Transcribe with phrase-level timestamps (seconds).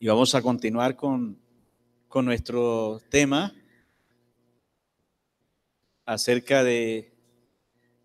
[0.00, 1.36] Y vamos a continuar con,
[2.06, 3.52] con nuestro tema
[6.06, 7.12] acerca de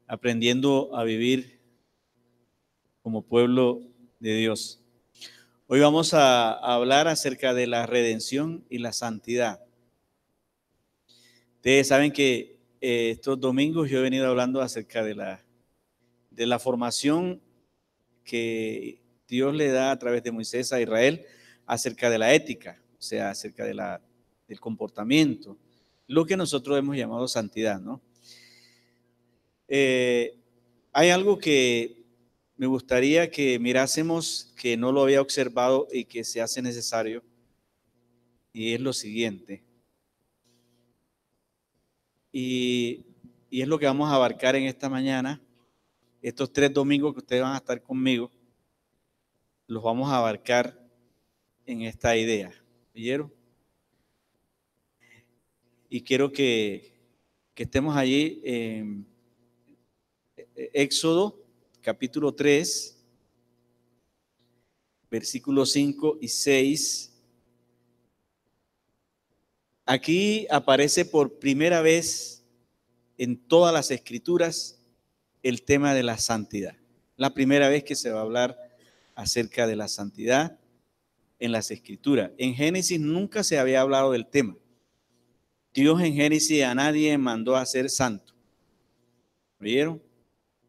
[0.07, 1.59] aprendiendo a vivir
[3.03, 3.83] como pueblo
[4.19, 4.81] de Dios.
[5.67, 9.63] Hoy vamos a, hablar acerca de la redención y la santidad.
[11.57, 15.45] Ustedes saben que eh, estos domingos yo he venido hablando acerca de la,
[16.31, 17.39] de la formación
[18.23, 21.23] que Dios le da a través de Moisés a Israel
[21.65, 24.01] acerca de la ética, o sea, acerca de la,
[24.47, 25.57] del comportamiento,
[26.07, 28.01] lo que nosotros hemos llamado santidad, ¿no?
[29.67, 30.39] Eh,
[30.91, 32.03] hay algo que
[32.55, 37.23] me gustaría que mirásemos que no lo había observado y que se hace necesario,
[38.51, 39.63] y es lo siguiente.
[42.31, 43.05] Y,
[43.49, 45.41] y es lo que vamos a abarcar en esta mañana,
[46.21, 48.31] estos tres domingos que ustedes van a estar conmigo,
[49.67, 50.82] los vamos a abarcar
[51.65, 52.53] en esta idea.
[52.93, 53.33] ¿Vieron?
[55.89, 56.91] Y quiero que,
[57.55, 59.05] estemos allí en
[60.55, 61.39] Éxodo
[61.81, 62.97] capítulo 3,
[65.09, 67.11] versículos 5 y 6.
[69.85, 72.43] Aquí aparece por primera vez
[73.17, 74.79] en todas las escrituras
[75.43, 76.75] el tema de la santidad.
[77.17, 78.57] La primera vez que se va a hablar
[79.15, 80.59] acerca de la santidad
[81.43, 82.31] en las escrituras.
[82.37, 84.55] En Génesis nunca se había hablado del tema.
[85.73, 88.33] Dios en Génesis a nadie mandó a ser santo.
[89.59, 90.01] ¿Vieron?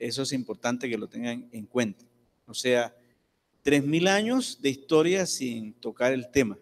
[0.01, 2.05] Eso es importante que lo tengan en cuenta.
[2.47, 2.93] O sea,
[3.63, 6.59] tres mil años de historia sin tocar el tema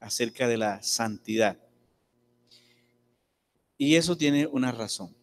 [0.00, 1.60] acerca de la santidad.
[3.78, 5.14] Y eso tiene una razón.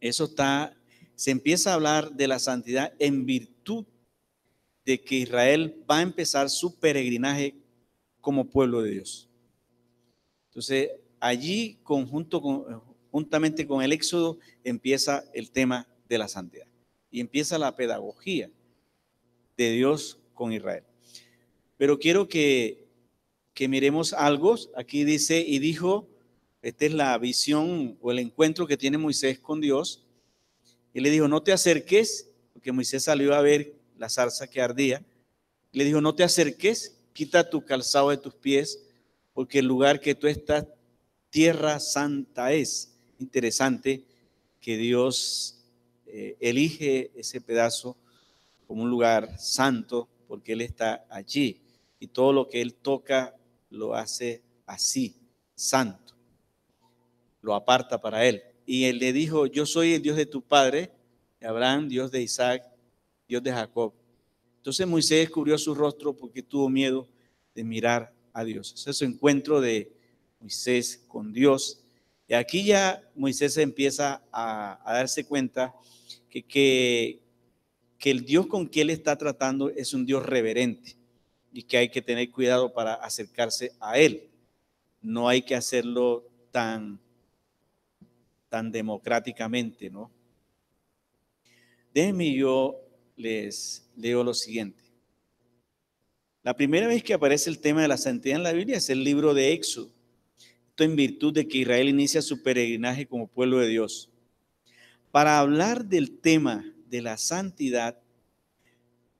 [0.00, 0.76] Eso está,
[1.16, 3.84] se empieza a hablar de la santidad en virtud
[4.90, 7.54] de que Israel va a empezar su peregrinaje
[8.20, 9.28] como pueblo de Dios.
[10.48, 10.90] Entonces,
[11.20, 16.66] allí, conjunto con, juntamente con el Éxodo, empieza el tema de la santidad
[17.08, 18.50] y empieza la pedagogía
[19.56, 20.82] de Dios con Israel.
[21.76, 22.88] Pero quiero que,
[23.54, 24.56] que miremos algo.
[24.74, 26.08] Aquí dice, y dijo,
[26.62, 30.04] esta es la visión o el encuentro que tiene Moisés con Dios.
[30.92, 35.04] Y le dijo, no te acerques, porque Moisés salió a ver la zarza que ardía.
[35.72, 38.82] Le dijo, no te acerques, quita tu calzado de tus pies,
[39.34, 40.66] porque el lugar que tú estás,
[41.28, 42.96] tierra santa es.
[43.18, 44.02] Interesante
[44.58, 45.60] que Dios
[46.06, 47.94] eh, elige ese pedazo
[48.66, 51.60] como un lugar santo, porque Él está allí.
[52.00, 53.36] Y todo lo que Él toca
[53.68, 55.14] lo hace así,
[55.54, 56.14] santo.
[57.42, 58.42] Lo aparta para Él.
[58.64, 60.90] Y Él le dijo, yo soy el Dios de tu padre,
[61.42, 62.69] Abraham, Dios de Isaac
[63.30, 63.92] Dios de Jacob.
[64.56, 67.08] Entonces Moisés descubrió su rostro porque tuvo miedo
[67.54, 68.74] de mirar a Dios.
[68.74, 69.92] Ese es su encuentro de
[70.40, 71.80] Moisés con Dios.
[72.26, 75.72] Y aquí ya Moisés empieza a, darse cuenta
[76.28, 77.20] que, que,
[77.98, 80.96] que el Dios con quien él está tratando es un Dios reverente
[81.52, 84.28] y que hay que tener cuidado para acercarse a él.
[85.00, 86.98] No hay que hacerlo tan,
[88.48, 90.10] tan democráticamente, ¿no?
[91.94, 92.89] Déjenme yo
[93.20, 94.82] les leo lo siguiente.
[96.42, 99.04] La primera vez que aparece el tema de la santidad en la Biblia es el
[99.04, 99.92] libro de Éxodo.
[100.70, 104.08] Esto en virtud de que Israel inicia su peregrinaje como pueblo de Dios.
[105.10, 108.00] Para hablar del tema de la santidad,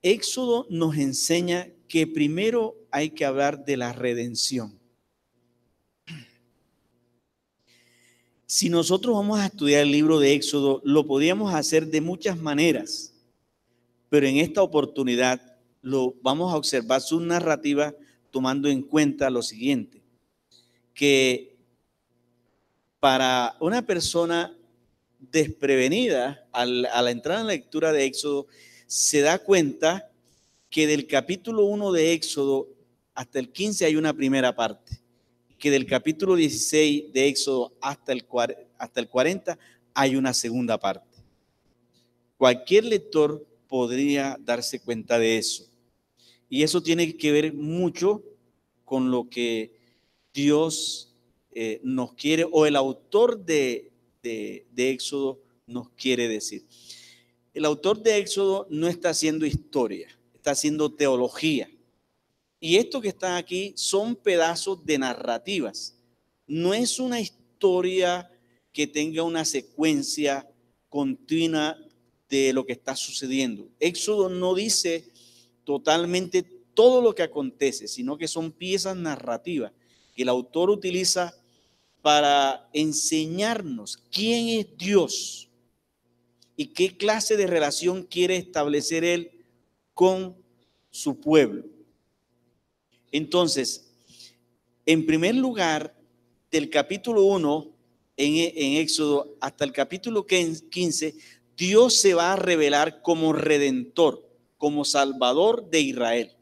[0.03, 4.78] Éxodo nos enseña que primero hay que hablar de la redención.
[8.47, 13.15] Si nosotros vamos a estudiar el libro de Éxodo, lo podríamos hacer de muchas maneras.
[14.10, 15.41] Pero en esta oportunidad
[15.81, 17.94] lo vamos a observar su narrativa
[18.31, 20.03] tomando en cuenta lo siguiente,
[20.93, 21.56] que
[23.00, 24.55] para una persona
[25.19, 28.46] desprevenida al, la entrada en la lectura de Éxodo,
[28.87, 30.11] se da cuenta
[30.69, 32.69] que del capítulo 1 de Éxodo
[33.14, 35.00] hasta el 15 hay una primera parte,
[35.58, 38.26] que del capítulo 16 de Éxodo hasta el,
[38.79, 39.58] hasta el 40
[39.94, 41.19] hay una segunda parte.
[42.37, 45.64] Cualquier lector podría darse cuenta de eso.
[46.49, 48.25] Y eso tiene que ver mucho
[48.84, 49.78] con lo que
[50.34, 51.14] Dios
[51.52, 53.93] eh, nos quiere o el autor de,
[54.25, 56.67] de, de Éxodo nos quiere decir.
[57.55, 61.70] El autor de Éxodo no está haciendo historia, está haciendo teología.
[62.58, 65.96] Y esto que está aquí son pedazos de narrativas.
[66.49, 68.28] No es una historia
[68.72, 70.49] que tenga una secuencia
[70.88, 71.78] continua
[72.31, 73.69] de lo que está sucediendo.
[73.81, 75.05] Éxodo no dice
[75.65, 76.43] totalmente
[76.75, 79.73] todo lo que acontece, sino que son piezas narrativas
[80.15, 81.35] que el autor utiliza
[82.00, 85.49] para enseñarnos quién es Dios
[86.56, 89.32] y qué clase de relación quiere establecer Él
[89.93, 90.37] con
[90.91, 91.65] su pueblo.
[93.12, 93.93] Entonces,
[94.87, 96.00] en primer lugar,
[96.50, 97.77] del capítulo 1
[98.17, 101.15] en, en, Éxodo hasta el capítulo 15,
[101.60, 104.26] Dios se va a revelar como redentor,
[104.56, 106.32] como salvador de Israel.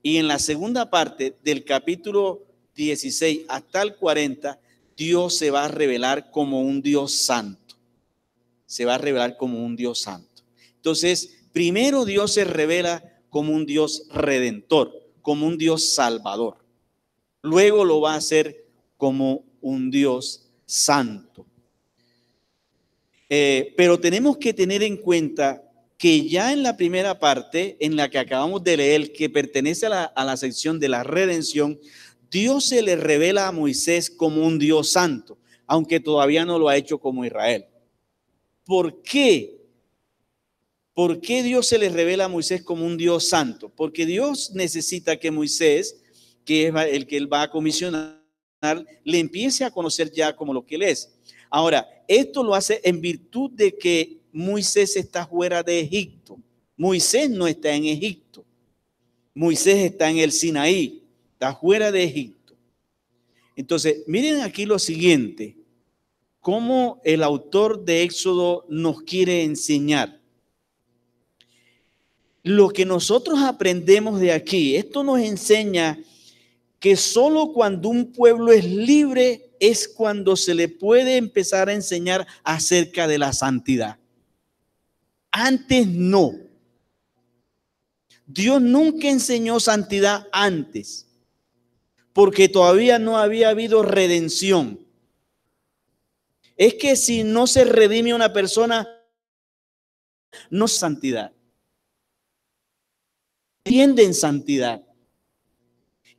[0.00, 2.46] Y en la segunda parte del capítulo
[2.76, 4.60] 16 hasta el 40,
[4.96, 7.74] Dios se va a revelar como un Dios santo.
[8.64, 10.44] Se va a revelar como un Dios santo.
[10.76, 16.58] Entonces, primero Dios se revela como un Dios redentor, como un Dios salvador.
[17.42, 21.47] Luego lo va a hacer como un Dios santo.
[23.28, 25.62] Eh, pero tenemos que tener en cuenta
[25.98, 30.24] que ya en la primera parte, en la que acabamos de leer, que pertenece a
[30.24, 31.78] la, sección de la redención,
[32.30, 36.76] Dios se le revela a Moisés como un Dios santo, aunque todavía no lo ha
[36.76, 37.66] hecho como Israel.
[38.64, 39.58] ¿Por qué?
[40.94, 43.68] ¿Por qué Dios se le revela a Moisés como un Dios santo?
[43.74, 46.00] Porque Dios necesita que Moisés,
[46.44, 48.18] que es el que él va a comisionar,
[49.04, 51.12] le empiece a conocer ya como lo que él es.
[51.50, 56.38] Ahora, esto lo hace en virtud de que Moisés está fuera de Egipto.
[56.76, 58.44] Moisés no está en Egipto.
[59.34, 61.04] Moisés está en el Sinaí
[61.38, 62.56] está fuera de Egipto.
[63.54, 65.56] Entonces, miren aquí lo siguiente,
[66.40, 70.20] cómo el autor de Éxodo nos quiere enseñar.
[72.42, 76.02] Lo que nosotros aprendemos de aquí, esto nos enseña
[76.80, 82.26] que solo cuando un pueblo es libre es cuando se le puede empezar a enseñar
[82.42, 83.98] acerca de la santidad.
[85.30, 86.34] Antes no.
[88.26, 91.06] Dios nunca enseñó santidad antes
[92.18, 94.84] porque todavía no había habido redención.
[96.56, 98.88] Es que si no se redime una persona,
[100.50, 101.32] no es santidad.
[103.64, 104.87] Entienden santidad.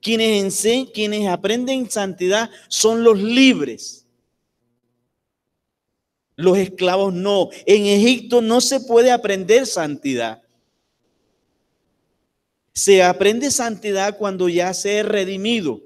[0.01, 4.05] Quienes, quienes aprenden santidad son los libres.
[6.35, 7.49] Los esclavos no.
[7.65, 10.41] En Egipto no se puede aprender santidad.
[12.73, 15.81] Se aprende santidad cuando ya se es redimido.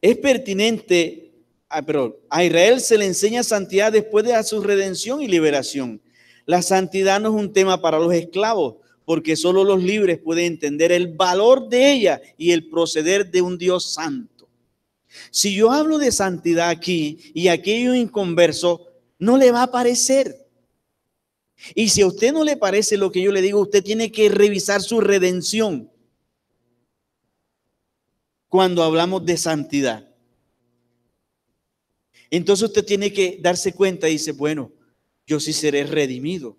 [0.00, 1.32] Es pertinente,
[1.68, 6.00] ah, pero a Israel se le enseña santidad después de su redención y liberación.
[6.44, 10.92] La santidad no es un tema para los esclavos, porque solo los libres pueden entender
[10.92, 14.48] el valor de ella y el proceder de un Dios santo.
[15.30, 18.88] Si yo hablo de santidad aquí y aquello inconverso,
[19.18, 20.48] no le va a parecer.
[21.74, 24.28] Y si a usted no le parece lo que yo le digo, usted tiene que
[24.28, 25.90] revisar su redención
[28.48, 30.08] cuando hablamos de santidad.
[32.30, 34.72] Entonces usted tiene que darse cuenta y dice, bueno,
[35.26, 36.56] yo sí seré redimido.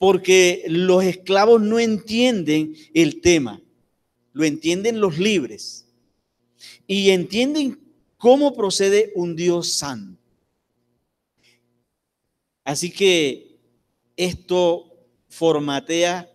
[0.00, 3.60] Porque los esclavos no entienden el tema,
[4.32, 5.86] lo entienden los libres.
[6.86, 7.78] Y entienden
[8.16, 10.18] cómo procede un Dios santo.
[12.64, 13.58] Así que
[14.16, 14.90] esto
[15.28, 16.34] formatea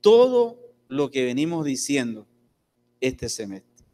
[0.00, 2.28] todo lo que venimos diciendo
[3.00, 3.84] este semestre.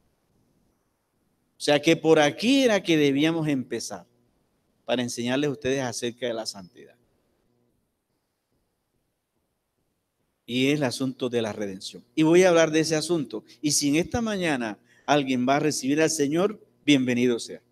[1.57, 4.07] O sea que por aquí era que debíamos empezar
[4.85, 7.00] para enseñarles a ustedes acerca de la santidad.
[10.53, 12.05] Y es el asunto de la redención.
[12.17, 13.45] Y voy a hablar de ese asunto.
[13.63, 17.63] Y si en esta mañana alguien va a recibir al Señor, bienvenido sea.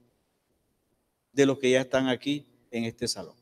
[1.32, 3.35] De los que ya están aquí en este salón.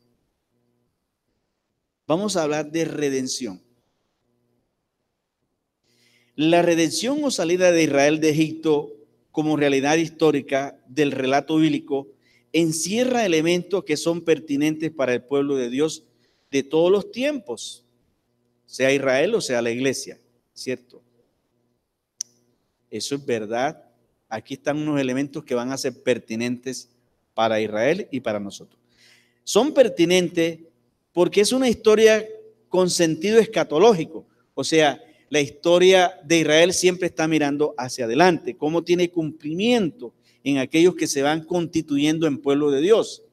[2.06, 3.60] Vamos a hablar de redención.
[6.34, 8.90] La redención o salida de Israel de Egipto
[9.32, 12.08] como realidad histórica del relato bíblico
[12.54, 16.04] encierra elementos que son pertinentes para el pueblo de Dios
[16.50, 17.85] de todos los tiempos,
[18.66, 20.20] sea Israel o sea la iglesia,
[20.52, 21.02] ¿cierto?
[22.90, 23.82] Eso es verdad.
[24.28, 26.90] Aquí están unos elementos que van a ser pertinentes
[27.34, 28.80] para Israel y para nosotros.
[29.44, 30.60] Son pertinentes
[31.12, 32.26] porque es una historia
[32.68, 38.84] con sentido escatológico, o sea, la historia de Israel siempre está mirando hacia adelante, cómo
[38.84, 43.24] tiene cumplimiento en aquellos que se van constituyendo en pueblo de Dios.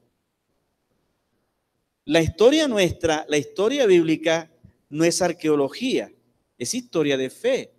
[2.05, 4.51] La historia nuestra, la historia bíblica,
[4.93, 6.13] no es arqueología,
[6.55, 7.73] es historia de fe.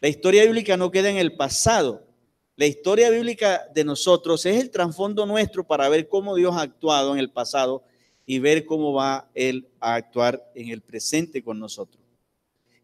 [0.00, 2.06] La historia bíblica no queda en el pasado.
[2.54, 7.12] La historia bíblica de nosotros es el trasfondo nuestro para ver cómo Dios ha actuado
[7.12, 7.82] en el pasado
[8.24, 12.00] y ver cómo va Él a actuar en el presente con nosotros.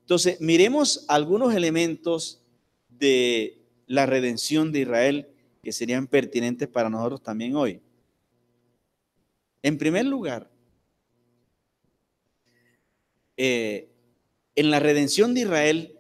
[0.01, 2.43] Entonces, miremos algunos elementos
[2.89, 5.29] de la redención de Israel
[5.63, 7.81] que serían pertinentes para nosotros también hoy.
[9.63, 10.52] En primer lugar,
[13.37, 13.89] eh,
[14.55, 15.99] en la redención de Israel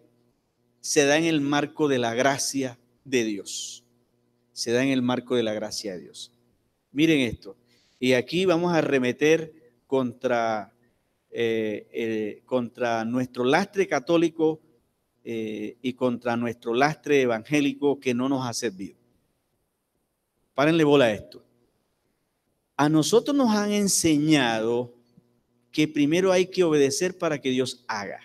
[0.80, 3.84] se da en el marco de la gracia de Dios.
[4.52, 6.32] Se da en el marco de la gracia de Dios.
[6.90, 7.56] Miren esto.
[7.98, 9.52] Y aquí vamos a remeter
[9.86, 10.72] contra,
[11.30, 14.60] eh, eh, contra nuestro lastre católico
[15.24, 18.96] y contra nuestro lastre evangélico que no nos ha servido.
[20.52, 21.44] Párenle bola a esto.
[22.76, 24.92] A nosotros nos han enseñado
[25.72, 28.20] que primero hay que obedecer para que Dios haga.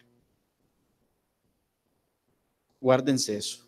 [2.79, 3.65] Guárdense eso.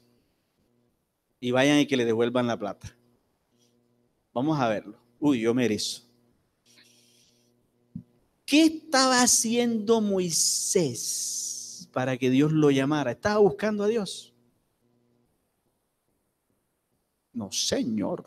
[1.40, 2.94] Y vayan y que le devuelvan la plata.
[4.34, 5.00] Vamos a verlo.
[5.20, 6.06] Uy, yo merezco.
[8.46, 13.12] ¿Qué estaba haciendo Moisés para que Dios lo llamara?
[13.12, 14.34] ¿Estaba buscando a Dios?
[17.32, 18.26] No, Señor.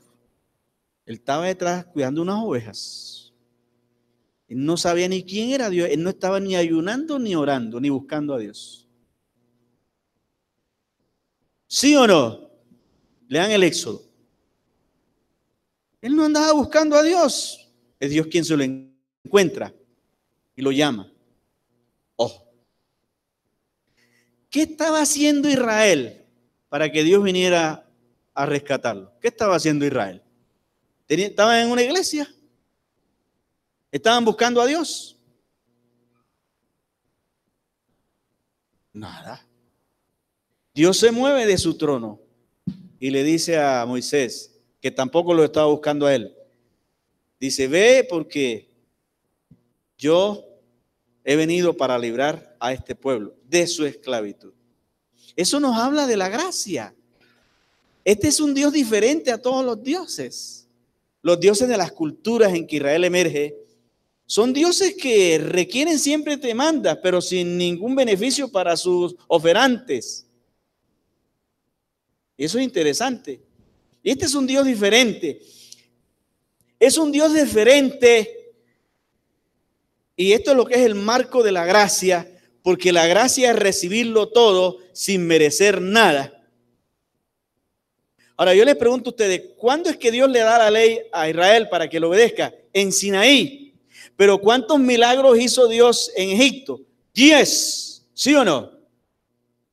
[1.04, 3.21] Él estaba detrás cuidando unas ovejas.
[4.54, 5.88] No sabía ni quién era Dios.
[5.90, 8.88] Él no estaba ni ayunando, ni orando, ni buscando a Dios.
[11.66, 12.50] ¿Sí o no?
[13.28, 14.02] Lean el Éxodo.
[16.02, 17.72] Él no andaba buscando a Dios.
[17.98, 19.72] Es Dios quien se lo encuentra
[20.54, 21.10] y lo llama.
[22.16, 22.52] Ojo.
[24.50, 26.26] ¿Qué estaba haciendo Israel
[26.68, 27.88] para que Dios viniera
[28.34, 29.12] a rescatarlo?
[29.20, 30.22] ¿Qué estaba haciendo Israel?
[31.08, 32.28] Estaban en una iglesia.
[33.92, 35.18] Estaban buscando a Dios.
[38.92, 39.46] Nada.
[40.74, 42.18] Dios se mueve de su trono
[42.98, 46.34] y le dice a Moisés, que tampoco lo estaba buscando a él.
[47.38, 48.70] Dice, ve porque
[49.98, 50.42] yo
[51.22, 54.54] he venido para librar a este pueblo de su esclavitud.
[55.36, 56.94] Eso nos habla de la gracia.
[58.04, 60.68] Este es un Dios diferente a todos los dioses.
[61.20, 63.61] Los dioses de las culturas en que Israel emerge
[64.32, 70.26] son dioses que requieren siempre demandas, pero sin ningún beneficio para sus oferantes.
[72.38, 73.42] Eso es interesante.
[74.02, 75.42] Este es un Dios diferente.
[76.80, 78.54] Es un Dios diferente.
[80.16, 82.26] Y esto es lo que es el marco de la gracia,
[82.62, 86.42] porque la gracia es recibirlo todo sin merecer nada.
[88.38, 91.28] Ahora yo les pregunto a ustedes, ¿cuándo es que Dios le da la ley a
[91.28, 92.54] Israel para que lo obedezca?
[92.72, 93.61] En Sinaí.
[94.16, 96.80] Pero ¿cuántos milagros hizo Dios en Egipto?
[97.14, 98.70] Diez, ¿sí o no?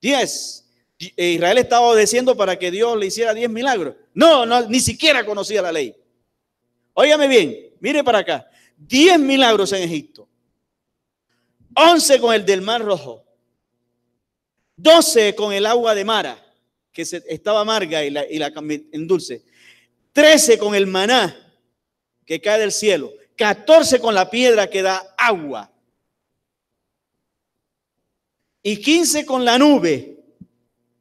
[0.01, 0.65] Diez.
[1.15, 3.95] Eh, Israel estaba obedeciendo para que Dios le hiciera diez milagros.
[4.13, 5.95] No, no, ni siquiera conocía la ley.
[6.93, 8.49] Óigame bien, mire para acá.
[8.75, 10.27] Diez milagros en Egipto.
[11.75, 13.23] Once con el del Mar Rojo.
[14.75, 16.45] Doce con el agua de Mara
[16.91, 19.43] que estaba amarga y la, y la en dulce.
[20.13, 21.35] 13 con el maná
[22.25, 23.13] que cae del cielo.
[23.39, 25.71] 14 con la piedra que da agua.
[28.61, 30.17] Y 15 con la nube.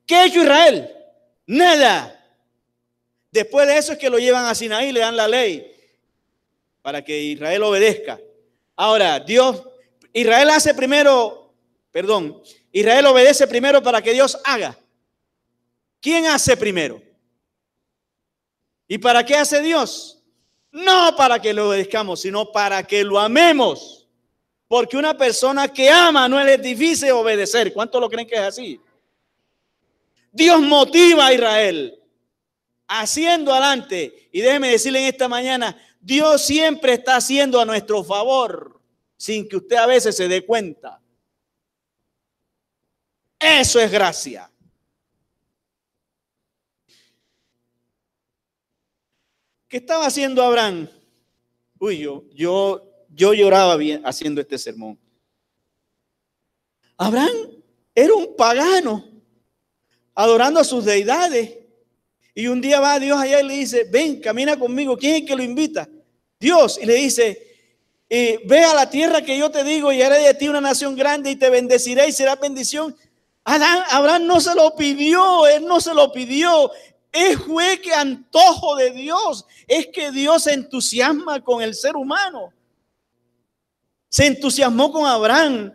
[0.07, 0.89] ¿Qué ha hecho Israel?
[1.47, 2.15] Nada.
[3.33, 5.75] Después de eso es que lo llevan a Sinaí le dan la ley
[6.81, 8.21] para que Israel obedezca.
[8.77, 9.65] Ahora, Dios,
[10.13, 11.53] Israel hace primero,
[11.91, 12.41] perdón,
[12.71, 14.79] Israel obedece primero para que Dios haga.
[16.01, 17.03] ¿Quién hace primero?
[18.87, 20.18] ¿Y para qué hace Dios?
[20.79, 24.07] No para que lo obedezcamos, sino para que lo amemos.
[24.69, 27.73] Porque una persona que ama no es difícil obedecer.
[27.73, 28.81] ¿Cuántos lo creen que es así?
[30.31, 31.99] Dios motiva a Israel
[32.87, 34.29] haciendo adelante.
[34.31, 38.81] Y déjeme decirle en esta mañana, Dios siempre está haciendo a nuestro favor
[39.17, 41.01] sin que usted a veces se dé cuenta.
[43.41, 44.49] Eso es gracia.
[49.69, 50.89] ¿Qué estaba haciendo Abraham?
[51.79, 54.99] Uy, yo, yo, yo lloraba bien haciendo este sermón.
[56.97, 57.37] Abraham
[57.95, 59.05] era un pagano,
[60.15, 61.55] adorando a sus deidades.
[62.35, 64.97] Y un día va Dios allá y le dice, ven, camina conmigo.
[64.97, 65.89] ¿Quién es el que lo invita?
[66.41, 66.79] Dios.
[66.81, 67.49] Y le dice,
[68.09, 70.97] eh, ve a la tierra que yo te digo y haré de ti una nación
[70.97, 72.97] grande y te bendeciré y será bendición.
[73.45, 76.71] Abraham no se lo pidió, él no se lo pidió.
[77.13, 79.47] Es fue que antojo de Dios.
[79.67, 82.53] Es que Dios se entusiasma con el ser humano.
[84.09, 85.73] Se entusiasmó con Abraham.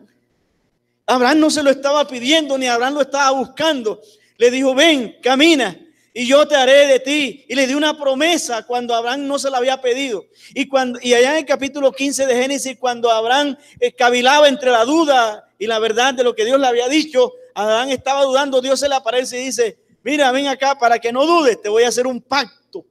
[1.05, 4.01] Abraham no se lo estaba pidiendo, ni Abraham lo estaba buscando.
[4.37, 5.77] Le dijo, ven, camina,
[6.13, 7.45] y yo te haré de ti.
[7.47, 10.25] Y le dio una promesa cuando Abraham no se la había pedido.
[10.53, 13.57] Y, cuando, y allá en el capítulo 15 de Génesis, cuando Abraham
[13.97, 17.89] cavilaba entre la duda y la verdad de lo que Dios le había dicho, Adán
[17.89, 21.61] estaba dudando, Dios se le aparece y dice, mira, ven acá para que no dudes,
[21.61, 22.85] te voy a hacer un pacto.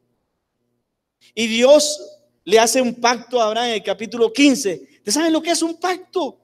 [1.35, 2.01] Y Dios
[2.45, 4.89] le hace un pacto a Abraham en el capítulo 15.
[4.97, 6.39] ¿Ustedes saben lo que es un pacto?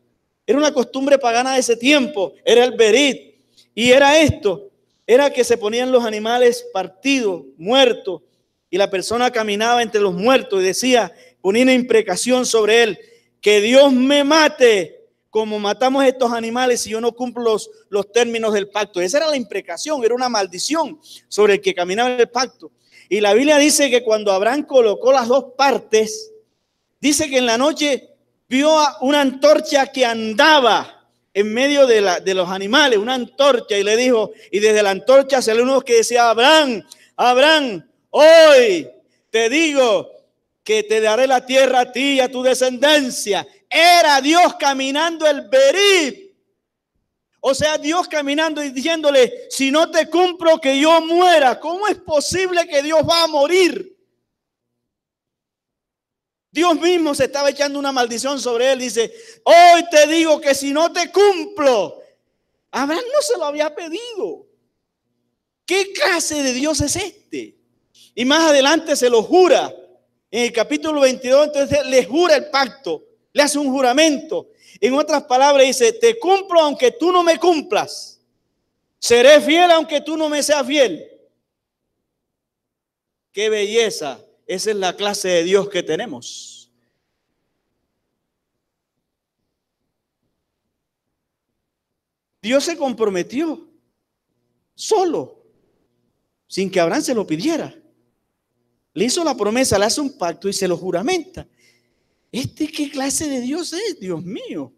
[0.46, 3.34] Era una costumbre pagana de ese tiempo, era el berit.
[3.74, 4.70] Y era esto,
[5.06, 8.22] era que se ponían los animales partidos, muertos,
[8.70, 12.98] y la persona caminaba entre los muertos y decía, ponía una imprecación sobre él,
[13.40, 14.97] que Dios me mate
[15.38, 19.00] como matamos estos animales si yo no cumplo los, los términos del pacto.
[19.00, 22.72] Esa era la imprecación, era una maldición sobre el que caminaba el pacto.
[23.08, 26.32] Y la Biblia dice que cuando Abraham colocó las dos partes,
[27.00, 28.10] dice que en la noche
[28.48, 33.84] vio una antorcha que andaba en medio de, la, de los animales, una antorcha, y
[33.84, 36.82] le dijo, y desde la antorcha salió uno que decía, Abraham,
[37.16, 38.90] Abraham, hoy
[39.30, 40.10] te digo
[40.64, 43.46] que te daré la tierra a ti y a tu descendencia.
[43.68, 46.28] Era Dios caminando el Berib.
[47.40, 51.96] O sea, Dios caminando y diciéndole, si no te cumplo que yo muera, ¿cómo es
[51.96, 53.96] posible que Dios va a morir?
[56.50, 58.80] Dios mismo se estaba echando una maldición sobre él.
[58.80, 59.12] Dice,
[59.44, 62.02] hoy te digo que si no te cumplo,
[62.70, 64.46] Abraham no se lo había pedido.
[65.64, 67.56] ¿Qué clase de Dios es este?
[68.14, 69.72] Y más adelante se lo jura.
[70.30, 74.50] En el capítulo 22, entonces le jura el pacto, le hace un juramento.
[74.80, 78.20] En otras palabras dice, te cumplo aunque tú no me cumplas.
[78.98, 81.06] Seré fiel aunque tú no me seas fiel.
[83.32, 86.72] Qué belleza esa es la clase de Dios que tenemos.
[92.40, 93.68] Dios se comprometió
[94.74, 95.44] solo,
[96.46, 97.74] sin que Abraham se lo pidiera.
[98.94, 101.46] Le hizo la promesa, le hace un pacto y se lo juramenta.
[102.30, 104.72] ¿Este qué clase de Dios es, Dios mío?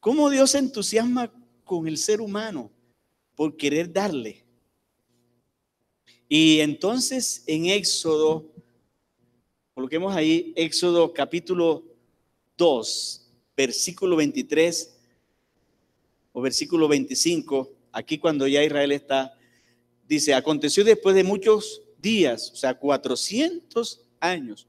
[0.00, 1.32] ¿Cómo Dios se entusiasma
[1.64, 2.70] con el ser humano
[3.34, 4.44] por querer darle?
[6.28, 8.52] Y entonces en Éxodo,
[9.74, 11.84] coloquemos ahí Éxodo capítulo
[12.56, 14.98] 2, versículo 23
[16.32, 19.36] o versículo 25, aquí cuando ya Israel está,
[20.06, 24.66] dice, aconteció después de muchos días, o sea, 400 años,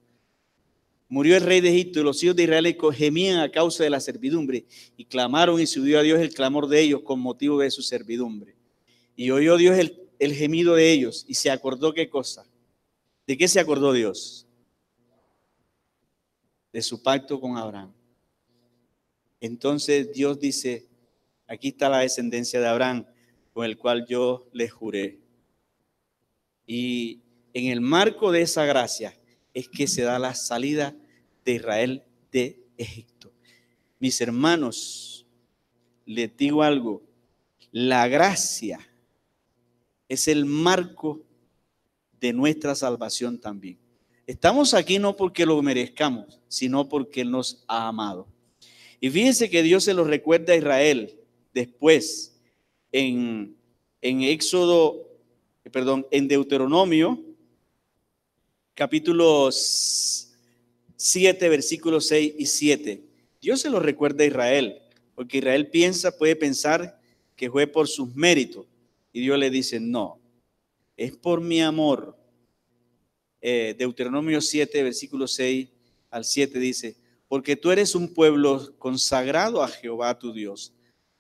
[1.10, 4.00] murió el rey de Egipto y los hijos de Israel gemían a causa de la
[4.00, 7.82] servidumbre y clamaron y subió a Dios el clamor de ellos con motivo de su
[7.82, 8.56] servidumbre.
[9.16, 9.78] Y oyó Dios
[10.20, 12.46] el gemido de ellos y se acordó qué cosa.
[13.28, 14.48] ¿De qué se acordó Dios?
[16.72, 17.94] De su pacto con Abraham.
[19.42, 20.88] Entonces Dios dice,
[21.48, 23.06] aquí está la descendencia de Abraham
[23.54, 25.20] con el cual yo les juré.
[26.66, 27.22] Y
[27.54, 29.19] en el marco de esa gracia
[29.54, 30.96] es que se da la salida
[31.46, 33.32] de Israel de Egipto.
[34.00, 35.26] Mis hermanos,
[36.06, 37.04] les digo algo,
[37.72, 38.80] la gracia
[40.08, 41.22] es el marco
[42.20, 43.78] de nuestra salvación también.
[44.26, 48.28] Estamos aquí no porque lo merezcamos, sino porque Él nos ha amado.
[49.00, 51.20] Y fíjense que Dios se lo recuerda a Israel
[51.54, 52.40] después
[52.92, 53.56] en,
[54.02, 55.08] en Éxodo,
[55.72, 57.24] perdón, en Deuteronomio,
[58.80, 60.32] capítulos
[60.96, 63.04] 7, versículos 6 y 7.
[63.42, 64.82] Dios se lo recuerda a Israel,
[65.16, 66.98] porque Israel piensa, puede pensar
[67.36, 68.68] que fue por sus méritos.
[69.12, 70.22] Y Dios le dice, no,
[70.96, 72.18] es por mi amor.
[73.42, 75.68] Eh, Deuteronomio 7, versículo 6
[76.10, 76.96] al 7 dice,
[77.28, 80.72] porque tú eres un pueblo consagrado a Jehová tu Dios.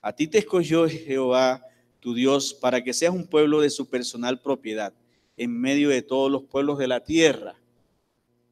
[0.01, 1.61] A ti te escogió Jehová
[1.99, 4.93] tu Dios para que seas un pueblo de su personal propiedad
[5.39, 7.56] en medio de todos los pueblos de la tierra.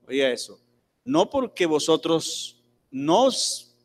[0.08, 0.58] Oiga eso.
[1.04, 3.28] No porque vosotros, no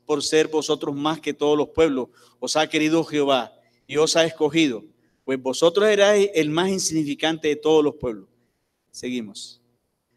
[0.07, 3.53] por ser vosotros más que todos los pueblos, os ha querido Jehová
[3.89, 4.85] y os ha escogido,
[5.25, 8.29] pues vosotros erais el más insignificante de todos los pueblos.
[8.93, 9.61] Seguimos.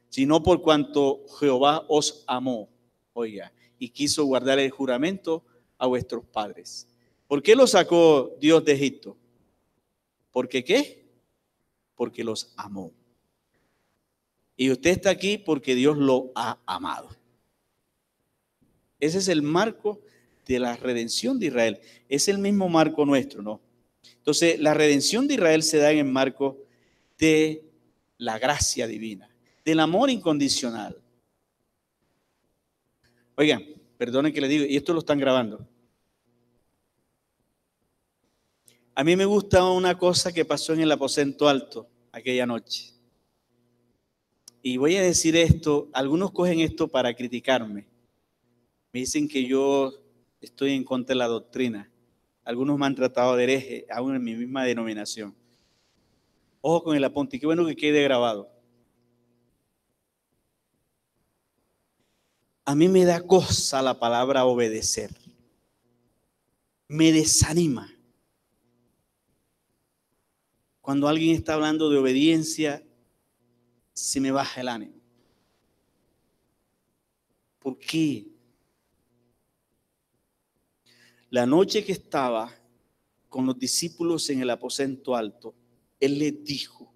[0.10, 2.69] Sino por cuanto Jehová os amó,
[3.13, 5.43] oiga, y quiso guardar el juramento
[5.80, 6.88] a vuestros padres.
[7.28, 9.17] ¿Por qué los sacó Dios de Egipto?
[10.32, 11.04] ¿Porque qué?
[11.95, 12.91] Porque los amó.
[14.58, 17.10] Y usted está aquí porque Dios lo ha amado.
[18.99, 20.01] Ese es el marco
[20.45, 21.79] de la redención de Israel.
[22.08, 23.62] Es el mismo marco nuestro, ¿no?
[24.17, 26.58] Entonces, la redención de Israel se da en el marco
[27.17, 27.63] de
[28.17, 29.29] la gracia divina,
[29.63, 31.01] del amor incondicional.
[33.36, 33.65] Oigan,
[33.97, 35.67] perdonen que le digo, y esto lo están grabando.
[38.97, 42.93] A mí me gusta una cosa que pasó en el aposento alto aquella noche.
[44.62, 47.86] Y voy a decir esto, algunos cogen esto para criticarme.
[48.93, 49.93] Me dicen que yo
[50.39, 51.91] estoy en contra de la doctrina.
[52.45, 55.36] Algunos me han tratado de hereje, aún en mi misma denominación.
[56.62, 58.49] Ojo con el apunte, qué bueno que quede grabado.
[62.63, 65.12] A mí me da cosa la palabra obedecer.
[66.88, 67.94] Me desanima.
[70.86, 72.86] Cuando alguien está hablando de obediencia,
[73.91, 75.02] se me baja el ánimo.
[77.58, 78.28] ¿Por qué?
[81.32, 82.54] La noche que estaba
[83.30, 85.56] con los discípulos en el aposento alto,
[86.00, 86.93] Él les dijo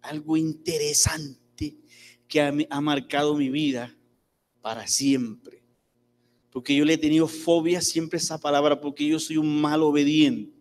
[0.00, 1.76] algo interesante
[2.26, 3.94] que ha, marcado mi vida
[4.62, 5.62] para siempre.
[6.48, 10.59] Porque yo le he tenido fobia siempre esa palabra, porque yo soy un mal obediente.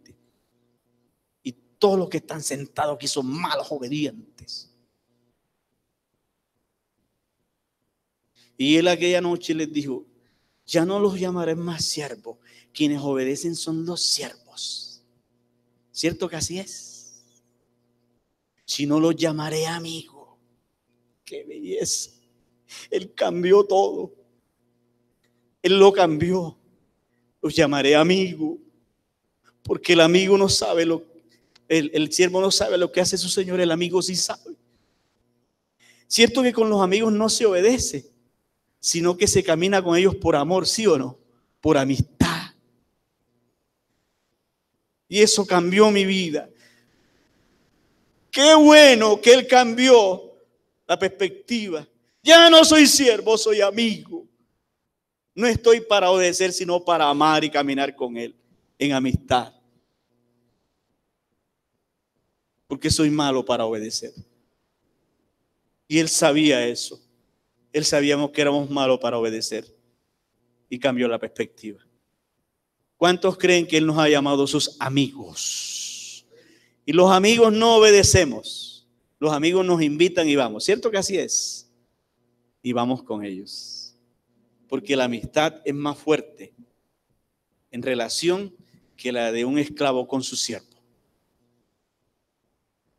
[1.79, 4.69] Todos los que están sentados aquí son malos obedientes.
[8.57, 10.05] Y él aquella noche les dijo,
[10.65, 12.37] ya no los llamaré más siervos,
[12.73, 15.01] quienes obedecen son los siervos.
[15.91, 17.23] ¿Cierto que así es?
[18.65, 20.37] Si no los llamaré amigo.
[21.25, 22.11] Qué belleza.
[22.91, 24.13] Él cambió todo.
[25.61, 26.57] Él lo cambió.
[27.41, 28.57] Los llamaré amigo.
[29.63, 31.09] Porque el amigo no sabe lo
[31.69, 34.55] el, el siervo no sabe lo que hace su Señor, el amigo sí sabe.
[36.08, 38.12] Cierto que con los amigos no se obedece,
[38.79, 41.19] sino que se camina con ellos por amor, ¿sí o no?
[41.62, 42.53] Por amistad.
[45.08, 46.49] Y eso cambió mi vida.
[48.32, 50.34] Qué bueno que Él cambió
[50.88, 51.88] la perspectiva.
[52.23, 54.25] Ya no soy siervo, soy amigo.
[55.36, 58.36] No estoy para obedecer, sino para amar y caminar con Él
[58.77, 59.53] en amistad.
[62.69, 64.13] Porque soy malo para obedecer.
[65.88, 67.01] Y Él sabía eso.
[67.73, 69.65] Él sabíamos que éramos malos para obedecer
[70.69, 71.84] y cambió la perspectiva.
[72.95, 76.27] ¿Cuántos creen que Él nos ha llamado sus amigos?
[76.86, 78.88] Y los amigos no obedecemos.
[79.17, 80.63] Los amigos nos invitan y vamos.
[80.63, 81.71] ¿Cierto que así es?
[82.62, 83.95] Y vamos con ellos.
[84.67, 86.53] Porque la amistad es más fuerte
[87.71, 88.55] en relación
[88.95, 90.68] que la de un esclavo con su siervo.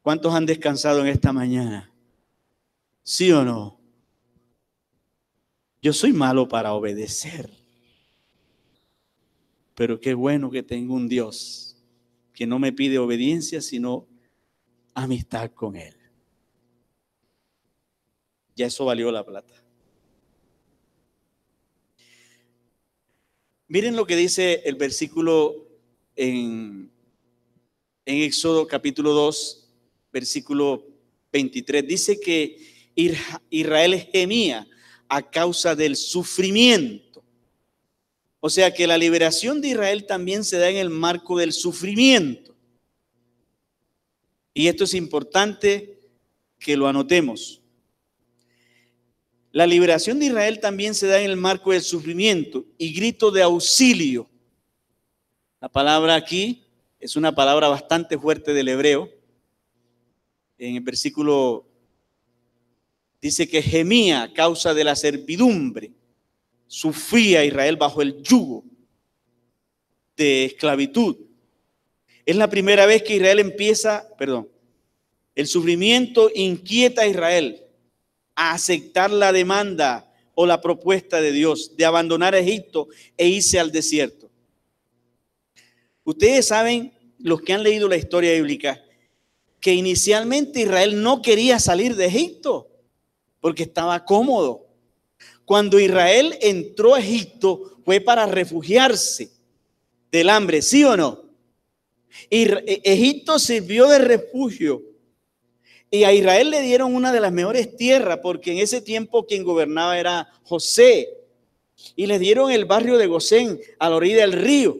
[0.02, 1.92] ¿Cuántos han descansado en esta mañana?
[3.02, 3.78] ¿Sí o no?
[5.82, 7.50] Yo soy malo para obedecer.
[9.74, 11.76] Pero qué bueno que tengo un Dios
[12.34, 14.06] que no me pide obediencia, sino
[14.94, 15.96] amistad con Él.
[18.56, 19.54] Ya eso valió la plata.
[23.68, 25.68] Miren lo que dice el versículo
[26.16, 26.90] en,
[28.04, 29.60] en Éxodo capítulo 2,
[30.12, 30.87] versículo
[31.33, 31.87] 23.
[31.87, 32.92] Dice que
[33.51, 34.66] Israel gemía
[35.09, 37.25] a causa del sufrimiento.
[38.40, 42.57] O sea que la liberación de Israel también se da en el marco del sufrimiento.
[44.55, 46.01] Y esto es importante
[46.59, 47.61] que lo anotemos.
[49.53, 53.42] La liberación de Israel también se da en el marco del sufrimiento y grito de
[53.42, 54.29] auxilio.
[55.61, 56.64] La palabra aquí
[57.01, 59.11] es una palabra bastante fuerte del hebreo.
[60.61, 61.66] En el versículo
[63.18, 65.90] dice que gemía a causa de la servidumbre.
[66.66, 68.62] Sufría Israel bajo el yugo
[70.18, 71.16] de esclavitud.
[72.27, 74.51] Es la primera vez que Israel empieza, perdón,
[75.35, 77.64] el sufrimiento inquieta a Israel
[78.35, 83.73] a aceptar la demanda o la propuesta de Dios de abandonar Egipto e irse al
[83.73, 84.31] desierto.
[86.05, 88.85] Ustedes saben, los que han leído la historia bíblica,
[89.61, 92.68] que inicialmente Israel no quería salir de Egipto
[93.40, 94.66] porque estaba cómodo.
[95.44, 99.31] Cuando Israel entró a Egipto fue para refugiarse
[100.12, 101.25] del hambre, ¿sí o no?
[102.29, 104.83] Y e, Egipto sirvió de refugio.
[105.90, 109.42] Y a Israel le dieron una de las mejores tierras, porque en ese tiempo quien
[109.42, 111.09] gobernaba era José.
[111.96, 114.79] Y le dieron el barrio de Gosén, a la orilla del río.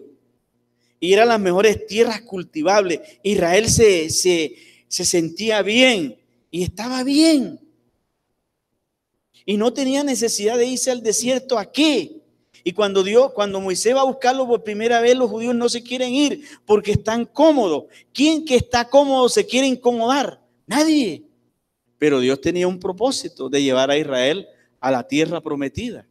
[1.01, 3.01] Y eran las mejores tierras cultivables.
[3.23, 4.55] Israel se, se,
[4.91, 6.19] se sentía bien
[6.51, 7.61] y estaba bien
[9.47, 11.59] y no tenía necesidad de irse al desierto.
[11.59, 12.21] ¿A qué?
[12.65, 15.83] Y cuando Dios, cuando Moisés va a buscarlo por primera vez, los judíos no se
[15.83, 17.85] quieren ir porque están cómodos.
[18.13, 20.41] ¿Quién que está cómodo se quiere incomodar?
[20.67, 21.23] Nadie.
[21.99, 24.47] Pero Dios tenía un propósito de llevar a Israel
[24.81, 26.07] a la tierra prometida.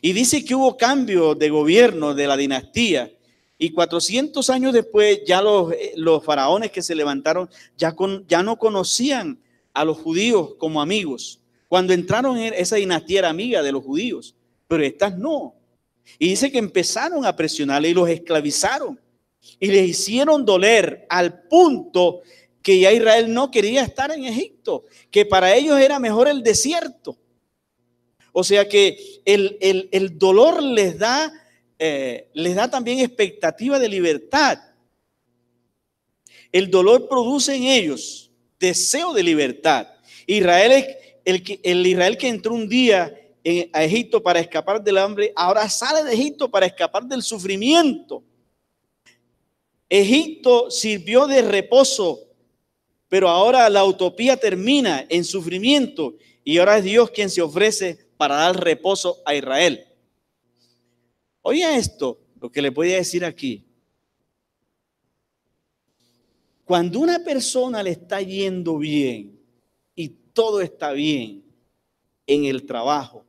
[0.00, 3.12] Y dice que hubo cambio de gobierno de la dinastía.
[3.58, 8.42] Y 400 años después, ya los, eh, los faraones que se levantaron ya, con, ya
[8.42, 9.40] no conocían
[9.72, 11.40] a los judíos como amigos.
[11.68, 14.34] Cuando entraron en esa dinastía era amiga de los judíos,
[14.68, 15.54] pero estas no.
[16.18, 19.00] Y dice que empezaron a presionarle y los esclavizaron.
[19.58, 22.22] Y les hicieron doler al punto
[22.62, 27.16] que ya Israel no quería estar en Egipto, que para ellos era mejor el desierto.
[28.32, 31.32] O sea que el, dolor les da,
[31.78, 34.58] eh, les da también expectativa de libertad.
[36.52, 39.88] El dolor produce en ellos deseo de libertad.
[40.26, 40.86] Israel es
[41.24, 43.14] el, el Israel que entró un día
[43.72, 48.24] a Egipto para escapar del hambre, ahora sale de Egipto para escapar del sufrimiento.
[49.88, 52.26] Egipto sirvió de reposo,
[53.08, 58.34] pero ahora la utopía termina en sufrimiento y ahora es Dios quien se ofrece para
[58.34, 59.85] dar reposo a Israel.
[61.48, 63.64] Oye esto, lo que le voy a decir aquí.
[66.64, 69.38] Cuando una persona le está yendo bien
[69.94, 71.44] y todo está bien
[72.26, 73.24] en el trabajo,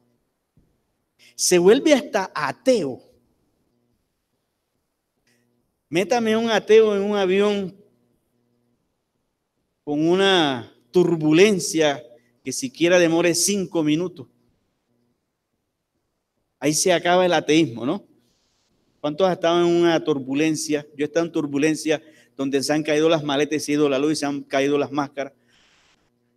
[1.35, 3.03] se vuelve hasta ateo.
[5.87, 7.77] Métame un ateo en un avión
[9.83, 12.03] con una turbulencia
[12.43, 14.27] que siquiera demore cinco minutos.
[16.59, 18.03] Ahí se acaba el ateísmo, ¿no?
[18.99, 20.85] ¿Cuántos han estado en una turbulencia?
[20.95, 22.01] Yo he estado en turbulencia
[22.35, 24.41] donde se han caído las maletas y se ha ido la luz y se han
[24.43, 25.33] caído las máscaras.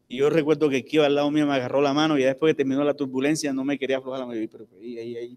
[0.08, 2.56] Y yo recuerdo que aquí al lado mío me agarró la mano y después que
[2.56, 4.40] terminó la turbulencia no me quería aflojar la mano.
[4.50, 5.36] Pero, ahí, ahí,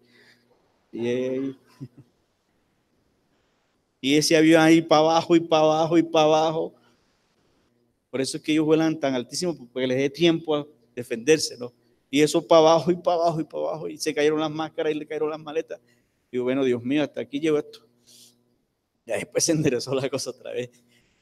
[0.92, 1.56] y,
[4.02, 6.74] y ese avión ahí para abajo y para abajo y para abajo.
[8.10, 11.74] Por eso es que ellos vuelan tan altísimo, porque les dé tiempo a defenderse, ¿no?
[12.14, 13.88] Y eso para abajo y para abajo y para abajo.
[13.88, 15.82] Y se cayeron las máscaras y le cayeron las maletas.
[16.30, 17.88] Y bueno, Dios mío, hasta aquí llegó esto.
[19.04, 20.70] Ya después se enderezó la cosa otra vez.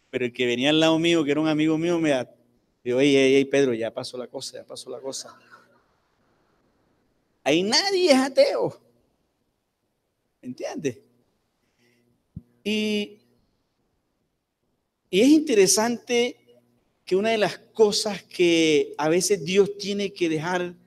[0.10, 2.12] Pero el que venía al lado mío, que era un amigo mío, me,
[2.84, 5.34] Digo, ey, ey, Pedro, ya pasó la cosa, ya pasó la cosa.
[7.46, 8.78] Ahí nadie ateo.
[10.42, 11.00] ¿Entiendes?
[12.66, 13.18] Y,
[15.10, 16.36] y es interesante
[17.06, 20.81] que una de las cosas que a veces Dios tiene que dejar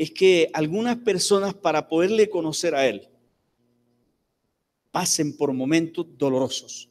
[0.00, 3.06] es que algunas personas para poderle conocer a Él
[4.90, 6.88] pasen por momentos dolorosos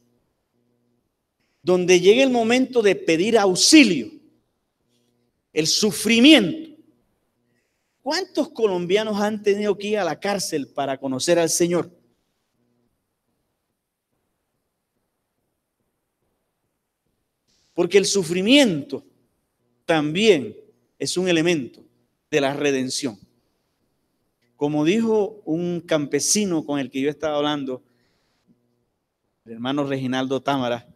[1.60, 4.12] donde llegue el momento de pedir auxilio,
[5.52, 6.70] el sufrimiento.
[8.00, 11.90] ¿Cuántos colombianos han tenido que ir a la cárcel para conocer al Señor?
[17.74, 19.04] Porque el sufrimiento
[19.84, 20.56] también
[20.96, 21.89] es un elemento
[22.30, 23.18] de la redención.
[24.56, 27.82] Como dijo un campesino con el que yo estaba hablando,
[29.44, 30.86] el hermano Reginaldo Támara,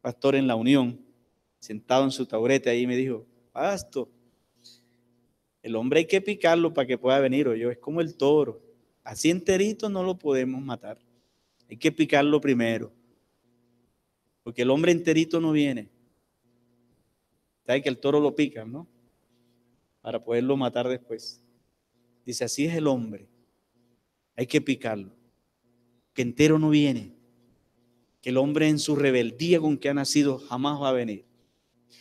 [0.00, 1.00] pastor en la Unión,
[1.58, 4.08] sentado en su taburete ahí, me dijo, Pasto,
[5.62, 8.62] el hombre hay que picarlo para que pueda venir, o yo, es como el toro,
[9.02, 10.98] así enterito no lo podemos matar,
[11.68, 12.92] hay que picarlo primero,
[14.42, 15.90] porque el hombre enterito no viene.
[17.66, 18.86] Sabe que el toro lo pica, ¿no?
[20.00, 21.42] Para poderlo matar después.
[22.24, 23.28] Dice, así es el hombre,
[24.36, 25.12] hay que picarlo,
[26.12, 27.18] que entero no viene
[28.20, 31.24] que el hombre en su rebeldía con que ha nacido jamás va a venir.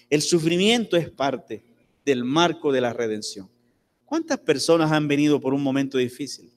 [0.10, 1.64] El sufrimiento es parte
[2.06, 3.50] del marco de la redención.
[4.06, 6.52] ¿Cuántas personas han venido por un momento difícil?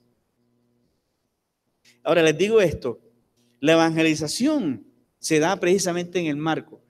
[2.03, 2.99] Ahora les digo esto,
[3.59, 4.85] la evangelización
[5.19, 6.81] se da precisamente en el marco.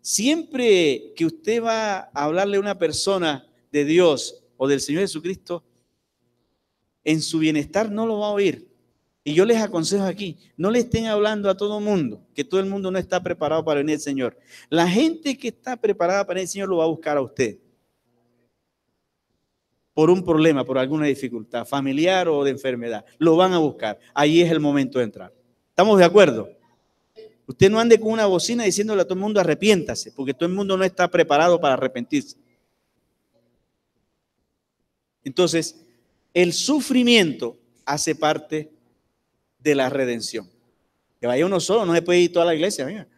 [0.00, 3.45] Siempre que usted va a hablarle a una persona
[3.76, 5.62] de Dios o del Señor Jesucristo,
[7.04, 8.66] en su bienestar no lo va a oír.
[9.22, 12.60] Y yo les aconsejo aquí, no le estén hablando a todo el mundo, que todo
[12.60, 14.38] el mundo no está preparado para venir al Señor.
[14.70, 17.58] La gente que está preparada para el Señor lo va a buscar a usted.
[19.92, 23.04] Por un problema, por alguna dificultad familiar o de enfermedad.
[23.18, 23.98] Lo van a buscar.
[24.14, 25.34] Ahí es el momento de entrar.
[25.68, 26.48] ¿Estamos de acuerdo?
[27.46, 30.54] Usted no ande con una bocina diciéndole a todo el mundo arrepiéntase, porque todo el
[30.54, 32.36] mundo no está preparado para arrepentirse.
[35.26, 35.74] Entonces,
[36.34, 38.70] el sufrimiento hace parte
[39.58, 40.48] de la redención.
[41.20, 43.08] Que vaya uno solo, no se puede ir toda la iglesia.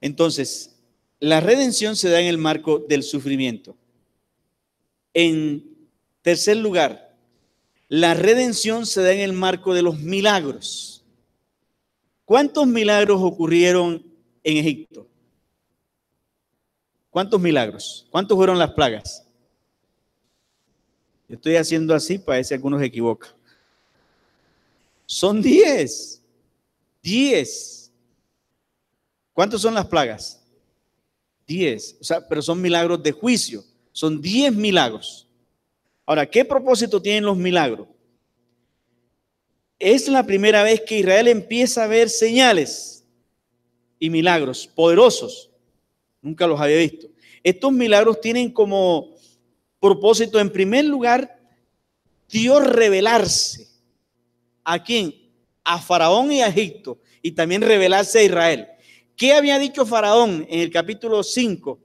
[0.00, 0.74] Entonces,
[1.20, 3.76] la redención se da en el marco del sufrimiento.
[5.12, 5.90] En
[6.22, 7.14] tercer lugar,
[7.88, 11.04] la redención se da en el marco de los milagros.
[12.24, 14.02] ¿Cuántos milagros ocurrieron
[14.42, 15.06] en Egipto?
[17.10, 18.06] ¿Cuántos milagros?
[18.10, 19.24] ¿Cuántos fueron las plagas?
[21.28, 23.30] estoy haciendo así para ver si algunos se equivocan.
[25.04, 26.22] Son diez.
[27.02, 27.90] Diez.
[29.32, 30.42] ¿Cuántos son las plagas?
[31.46, 31.96] Diez.
[32.00, 33.64] O sea, pero son milagros de juicio.
[33.92, 35.26] Son diez milagros.
[36.06, 37.88] Ahora, ¿qué propósito tienen los milagros?
[39.78, 43.04] Es la primera vez que Israel empieza a ver señales
[43.98, 45.50] y milagros poderosos.
[46.20, 47.08] Nunca los había visto.
[47.42, 49.14] Estos milagros tienen como
[49.80, 51.38] propósito, en primer lugar,
[52.28, 53.68] Dios revelarse.
[54.64, 55.14] ¿A quién?
[55.64, 56.98] A Faraón y a Egipto.
[57.22, 58.68] Y también revelarse a Israel.
[59.16, 61.78] ¿Qué había dicho Faraón en el capítulo 5?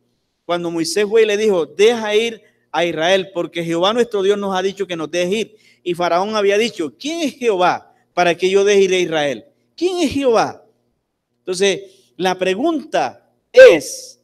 [0.46, 2.42] Cuando Moisés fue y le dijo, deja ir
[2.72, 5.58] a Israel, porque Jehová nuestro Dios nos ha dicho que nos deje ir.
[5.84, 9.46] Y Faraón había dicho, ¿quién es Jehová para que yo deje ir a Israel?
[9.76, 10.66] ¿Quién es Jehová?
[11.40, 11.82] Entonces,
[12.18, 14.20] la pregunta es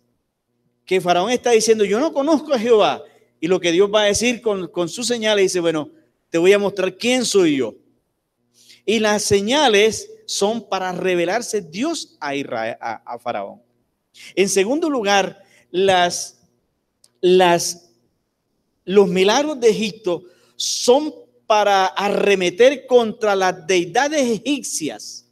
[0.89, 3.03] que Faraón está diciendo, yo no conozco a Jehová.
[3.39, 5.91] Y lo que Dios va a decir con, con sus señales, dice, bueno,
[6.31, 7.75] te voy a mostrar quién soy yo.
[8.87, 13.61] Y las señales son para revelarse Dios a, Israel, a, Faraón.
[14.33, 16.39] En segundo lugar, las,
[17.21, 17.91] las,
[18.83, 20.23] los milagros de Egipto
[20.55, 21.13] son
[21.45, 25.27] para arremeter contra las deidades egipcias.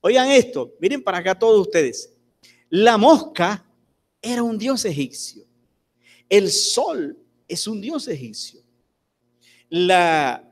[0.00, 2.12] Oigan esto, miren para acá todos ustedes.
[2.68, 3.64] La mosca
[4.20, 5.44] era un dios egipcio.
[6.28, 8.60] El sol es un dios egipcio.
[9.70, 10.44] La,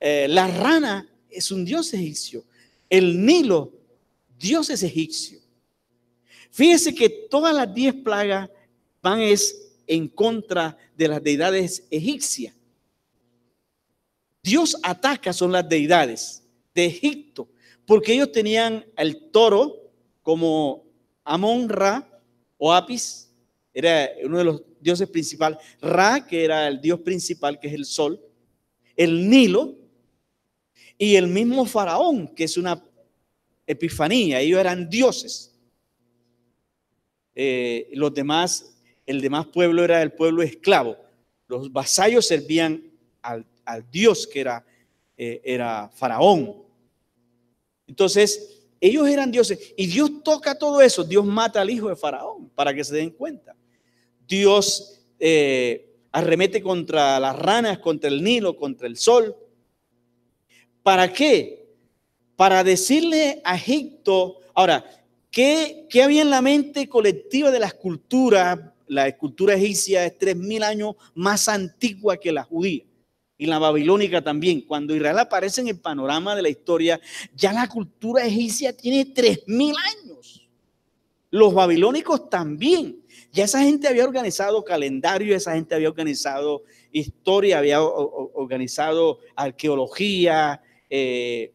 [0.00, 2.44] eh, la rana es un dios egipcio.
[2.88, 3.72] El Nilo,
[4.38, 5.40] dios es egipcio.
[6.50, 8.48] Fíjese que todas las diez plagas
[9.02, 12.54] van es en contra de las deidades egipcias.
[14.42, 17.48] Dios ataca son las deidades de Egipto,
[17.84, 19.90] porque ellos tenían el toro
[20.22, 20.84] como
[21.24, 22.15] Amon Ra
[22.58, 23.30] o Apis,
[23.72, 27.84] era uno de los dioses principales, Ra, que era el dios principal, que es el
[27.84, 28.20] sol,
[28.96, 29.74] el Nilo,
[30.98, 32.82] y el mismo Faraón, que es una
[33.66, 35.54] epifanía, ellos eran dioses.
[37.34, 40.96] Eh, los demás, el demás pueblo era el pueblo esclavo.
[41.48, 42.82] Los vasallos servían
[43.20, 43.44] al,
[43.90, 44.64] dios que era,
[45.16, 46.62] eh, era Faraón.
[47.86, 51.04] Entonces, ellos eran dioses y Dios toca todo eso.
[51.04, 53.54] Dios mata al hijo de Faraón para que se den cuenta.
[54.26, 59.34] Dios eh, arremete contra las ranas, contra el Nilo, contra el sol.
[60.82, 61.66] ¿Para qué?
[62.36, 64.84] Para decirle a Egipto, ahora,
[65.30, 68.58] ¿qué, ¿qué, había en la mente colectiva de las culturas?
[68.88, 72.84] La escultura egipcia es tres mil años más antigua que la judía
[73.38, 74.62] y la babilónica también.
[74.62, 77.00] Cuando Israel aparece en el panorama de la historia,
[77.34, 80.46] ya la cultura egipcia tiene tres mil años.
[81.30, 83.02] Los babilónicos también.
[83.32, 91.52] Ya esa gente había organizado calendario, esa gente había organizado historia, había organizado arqueología, eh,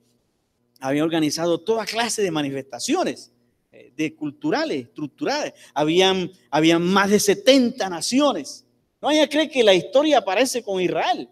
[0.79, 3.31] había organizado toda clase de manifestaciones
[3.71, 5.53] eh, de culturales, estructurales.
[5.73, 8.65] Habían, habían más de 70 naciones.
[9.01, 11.27] No hay a creer que la historia aparece con Israel.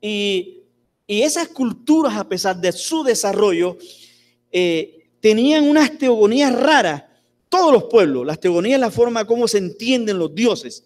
[0.00, 0.54] Y,
[1.06, 3.78] esas culturas, a pesar de su desarrollo,
[4.52, 7.04] eh, tenían unas teogonías raras.
[7.48, 10.84] Todos los pueblos, las teogonías la forma como se entienden los dioses.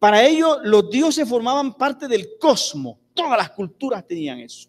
[0.00, 2.96] Para ellos, los dioses formaban parte del cosmos.
[3.14, 4.68] Todas las culturas tenían eso.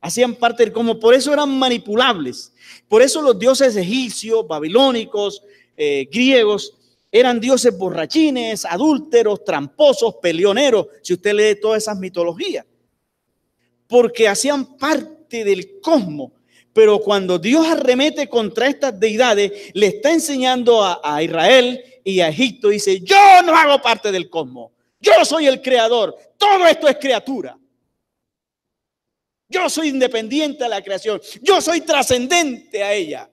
[0.00, 2.52] Hacían parte del como por eso eran manipulables.
[2.88, 5.42] Por eso los dioses egipcios, babilónicos,
[5.76, 6.74] eh, griegos,
[7.12, 12.64] eran dioses borrachines, adúlteros, tramposos, peleoneros, si usted lee todas esas mitologías.
[13.90, 16.32] Porque hacían parte del cosmos.
[16.72, 22.28] Pero cuando Dios arremete contra estas deidades, le está enseñando a, a Israel y a
[22.28, 24.72] Egipto, dice, yo no hago parte del cosmos.
[25.00, 26.16] Yo soy el creador.
[26.38, 27.58] Todo esto es criatura.
[29.48, 31.20] Yo soy independiente de la creación.
[31.42, 33.28] Yo soy trascendente a ella.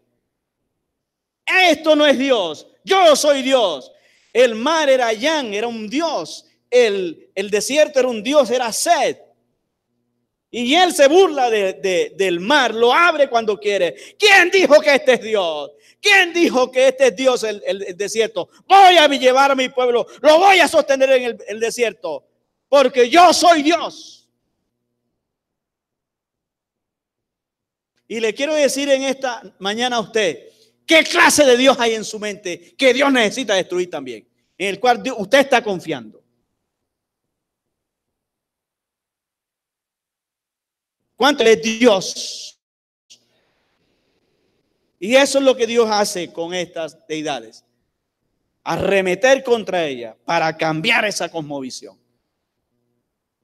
[1.46, 2.68] Esto no es Dios.
[2.84, 3.92] Yo soy Dios.
[4.34, 6.46] El mar era Yan, era un Dios.
[6.70, 9.18] El, el desierto era un Dios, era Sed.
[10.50, 13.96] Y él se burla del mar, lo abre cuando quiere.
[14.18, 15.72] ¿Quién dijo que este es Dios?
[16.02, 18.50] ¿Quién dijo que este es Dios el, el, desierto?
[18.66, 22.26] Voy a llevar a mi pueblo, lo voy a sostener en el desierto,
[22.70, 24.18] porque yo soy Dios.
[28.08, 30.48] Y le quiero decir en esta mañana a usted,
[30.86, 34.26] ¿qué clase de Dios hay en su mente que Dios necesita destruir también?
[34.58, 36.24] En el cual usted está confiando.
[41.18, 42.60] ¿Cuánto es Dios?
[45.00, 47.66] Y eso es lo que Dios hace con estas deidades.
[48.64, 51.98] Arremeter contra ellas para cambiar esa cosmovisión.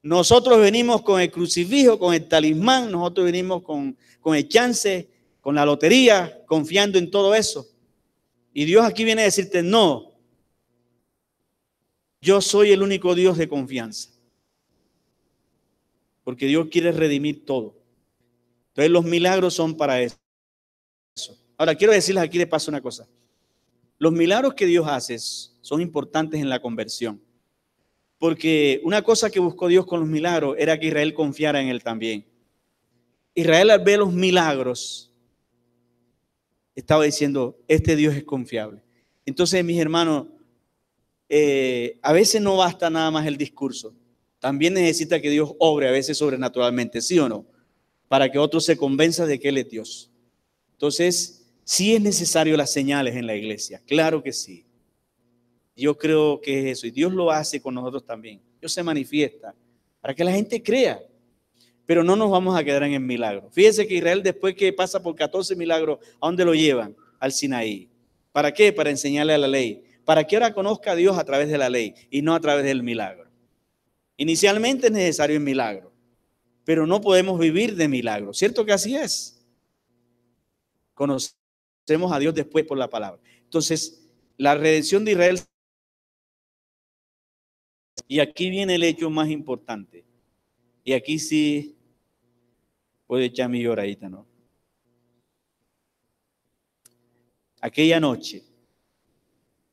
[0.02, 5.08] Nosotros venimos con el crucifijo, con el talismán, nosotros venimos con, con el chance,
[5.40, 7.66] con la lotería, confiando en todo eso.
[8.52, 10.12] Y Dios aquí viene a decirte, no,
[12.20, 14.13] yo soy el único Dios de confianza.
[16.24, 17.76] Porque Dios quiere redimir todo.
[18.68, 20.16] Entonces los milagros son para eso.
[21.56, 23.06] Ahora quiero decirles aquí de paso una cosa.
[23.98, 27.22] Los milagros que Dios hace son importantes en la conversión.
[28.18, 31.82] Porque una cosa que buscó Dios con los milagros era que Israel confiara en Él
[31.82, 32.26] también.
[33.34, 35.12] Israel al ver los milagros
[36.74, 38.82] estaba diciendo, este Dios es confiable.
[39.26, 40.26] Entonces, mis hermanos,
[41.28, 43.94] eh, a veces no basta nada más el discurso.
[44.44, 47.46] También necesita que Dios obre a veces sobrenaturalmente, ¿sí o no?
[48.08, 50.10] Para que otro se convenza de que Él es Dios.
[50.72, 54.66] Entonces, sí es necesario las señales en la iglesia, claro que sí.
[55.74, 56.86] Yo creo que es eso.
[56.86, 58.42] Y Dios lo hace con nosotros también.
[58.60, 59.54] Dios se manifiesta
[60.02, 61.00] para que la gente crea.
[61.86, 63.48] Pero no nos vamos a quedar en el milagro.
[63.50, 66.94] Fíjese que Israel después que pasa por 14 milagros, ¿a dónde lo llevan?
[67.18, 67.88] Al Sinaí.
[68.30, 68.74] ¿Para qué?
[68.74, 69.84] Para enseñarle a la ley.
[70.04, 72.66] Para que ahora conozca a Dios a través de la ley y no a través
[72.66, 73.23] del milagro.
[74.16, 75.92] Inicialmente es necesario el milagro,
[76.64, 78.32] pero no podemos vivir de milagro.
[78.32, 79.44] ¿Cierto que así es?
[80.94, 83.20] Conocemos a Dios después por la palabra.
[83.42, 84.06] Entonces,
[84.36, 85.40] la redención de Israel.
[88.06, 90.04] Y aquí viene el hecho más importante.
[90.84, 91.76] Y aquí sí
[93.06, 94.26] puede echar mi lloradita, ¿no?
[97.60, 98.44] Aquella noche,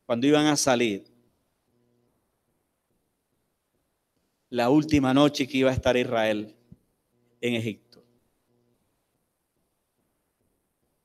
[0.05, 1.10] cuando iban a salir,
[4.51, 6.53] la última noche que iba a estar Israel
[7.39, 8.03] en Egipto.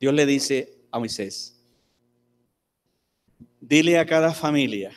[0.01, 1.65] Dios le dice a Moisés,
[3.61, 4.93] dile a cada familia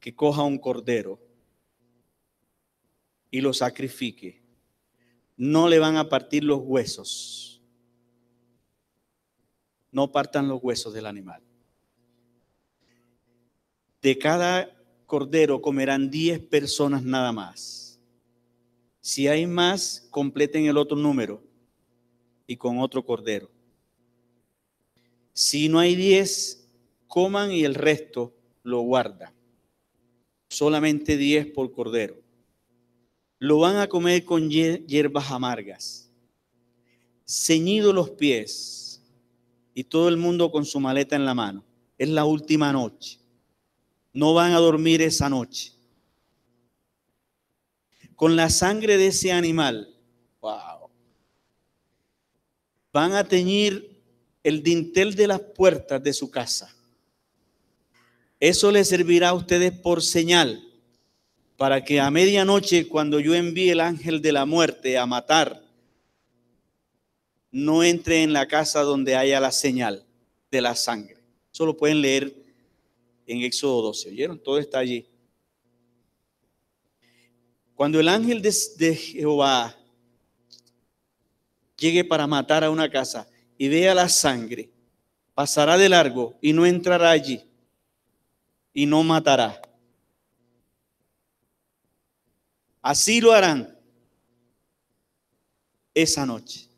[0.00, 1.18] que coja un cordero
[3.30, 4.42] y lo sacrifique,
[5.38, 7.62] no le van a partir los huesos.
[9.90, 11.42] No partan los huesos del animal.
[14.02, 14.73] De cada
[15.06, 18.00] cordero comerán 10 personas nada más.
[19.00, 21.42] Si hay más, completen el otro número
[22.46, 23.50] y con otro cordero.
[25.32, 26.68] Si no hay 10,
[27.06, 29.32] coman y el resto lo guardan.
[30.48, 32.24] Solamente 10 por cordero
[33.44, 36.10] lo van a comer con hierbas amargas,
[37.26, 39.02] ceñido los pies
[39.74, 41.62] y todo el mundo con su maleta en la mano.
[41.98, 43.20] Es la última noche.
[44.14, 45.72] No van a dormir esa noche.
[48.16, 49.94] Con la sangre de ese animal,
[50.40, 50.88] wow,
[52.92, 54.00] van a teñir
[54.44, 56.74] el dintel de las puertas de su casa.
[58.38, 60.62] Eso les servirá a ustedes por señal
[61.56, 65.64] para que a medianoche, cuando yo envíe el ángel de la muerte a matar,
[67.50, 70.04] no entre en la casa donde haya la señal
[70.50, 71.16] de la sangre.
[71.52, 72.43] Eso lo pueden leer
[73.26, 74.10] en Éxodo 12.
[74.10, 74.38] ¿Oyeron?
[74.38, 75.06] Todo está allí.
[77.74, 79.76] Cuando el ángel de, de, Jehová
[81.76, 84.70] llegue para matar a una casa y vea la sangre,
[85.34, 87.42] pasará de largo y no entrará allí
[88.72, 89.60] y no matará.
[92.80, 93.78] Así lo harán
[95.94, 96.68] esa noche.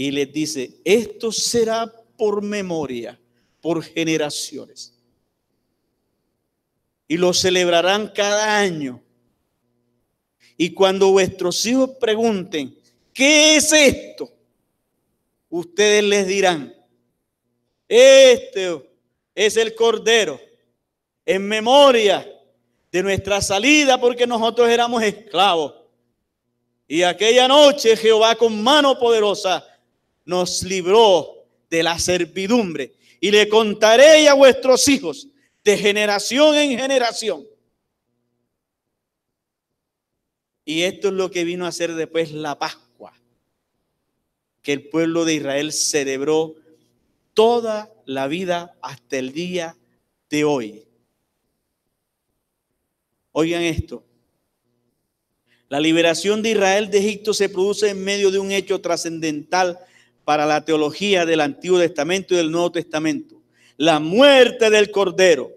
[0.00, 3.18] Y les dice, esto será por memoria,
[3.60, 4.96] por generaciones.
[7.08, 9.02] Y lo celebrarán cada año.
[10.56, 12.78] Y cuando vuestros hijos pregunten,
[13.12, 14.32] ¿qué es esto?
[15.48, 16.72] Ustedes les dirán,
[17.88, 18.80] este
[19.34, 20.40] es el Cordero
[21.26, 22.24] en memoria
[22.92, 25.74] de nuestra salida porque nosotros éramos esclavos.
[26.86, 29.67] Y aquella noche Jehová con mano poderosa
[30.28, 32.92] nos libró de la servidumbre.
[33.18, 35.26] Y le contaré a vuestros hijos
[35.64, 37.46] de generación en generación.
[40.66, 43.14] Y esto es lo que vino a ser después la Pascua,
[44.60, 46.56] que el pueblo de Israel celebró
[47.32, 49.78] toda la vida hasta el día
[50.28, 50.84] de hoy.
[53.32, 54.04] Oigan esto.
[55.70, 59.78] La liberación de Israel de Egipto se produce en medio de un hecho trascendental
[60.28, 63.40] para la teología del Antiguo Testamento y del Nuevo Testamento.
[63.78, 65.50] La muerte del Cordero.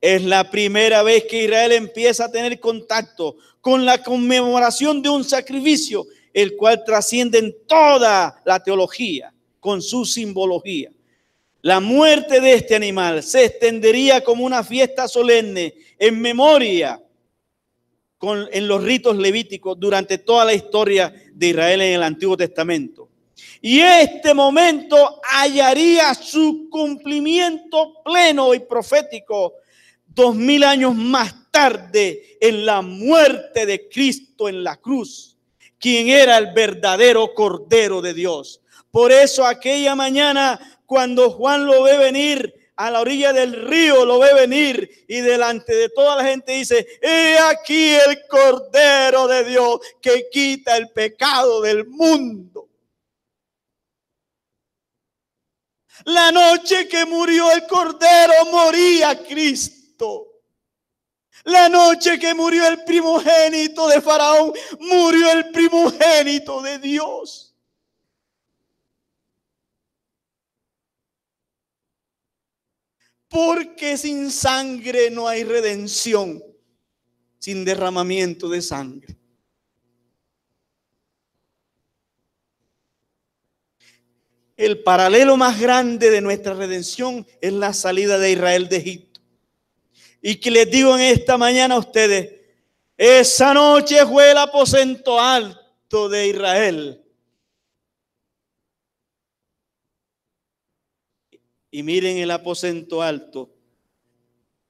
[0.00, 5.24] Es la primera vez que Israel empieza a tener contacto con la conmemoración de un
[5.24, 10.90] sacrificio, el cual trasciende en toda la teología con su simbología.
[11.60, 16.98] La muerte de este animal se extendería como una fiesta solemne en memoria
[18.22, 23.03] en los ritos levíticos durante toda la historia de Israel en el Antiguo Testamento.
[23.66, 29.54] Y este momento hallaría su cumplimiento pleno y profético
[30.06, 35.38] dos mil años más tarde en la muerte de Cristo en la cruz,
[35.78, 38.60] quien era el verdadero Cordero de Dios.
[38.90, 44.18] Por eso aquella mañana cuando Juan lo ve venir a la orilla del río, lo
[44.18, 49.78] ve venir y delante de toda la gente dice, he aquí el Cordero de Dios
[50.02, 52.63] que quita el pecado del mundo.
[56.04, 60.34] La noche que murió el Cordero moría Cristo.
[61.44, 67.54] La noche que murió el primogénito de Faraón, murió el primogénito de Dios.
[73.28, 76.42] Porque sin sangre no hay redención,
[77.38, 79.18] sin derramamiento de sangre.
[84.56, 89.20] El paralelo más grande de nuestra redención es la salida de Israel de Egipto.
[90.22, 92.40] Y que les digo en esta mañana a ustedes,
[92.96, 97.04] esa noche fue el aposento alto de Israel.
[101.70, 103.50] Y miren el aposento alto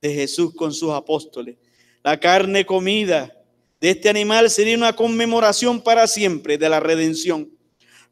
[0.01, 1.57] de Jesús con sus apóstoles.
[2.03, 3.35] La carne comida
[3.79, 7.54] de este animal sería una conmemoración para siempre de la redención.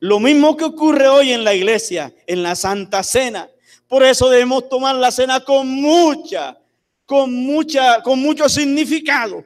[0.03, 3.48] Lo mismo que ocurre hoy en la iglesia, en la Santa Cena.
[3.86, 6.59] Por eso debemos tomar la cena con mucha,
[7.07, 9.44] con mucha, con mucho significado.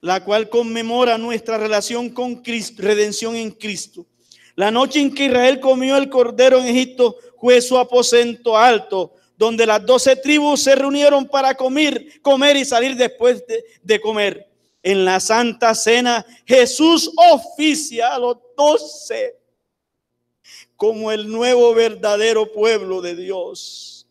[0.00, 4.06] La cual conmemora nuestra relación con Cristo, redención en Cristo.
[4.54, 9.66] La noche en que Israel comió el cordero en Egipto fue su aposento alto, donde
[9.66, 14.45] las doce tribus se reunieron para comer, comer y salir después de, de comer
[14.86, 19.36] en la Santa Cena, Jesús oficia a los doce
[20.76, 24.06] como el nuevo verdadero pueblo de Dios.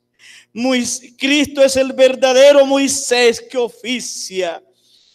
[1.18, 4.62] Cristo es el verdadero Moisés que oficia,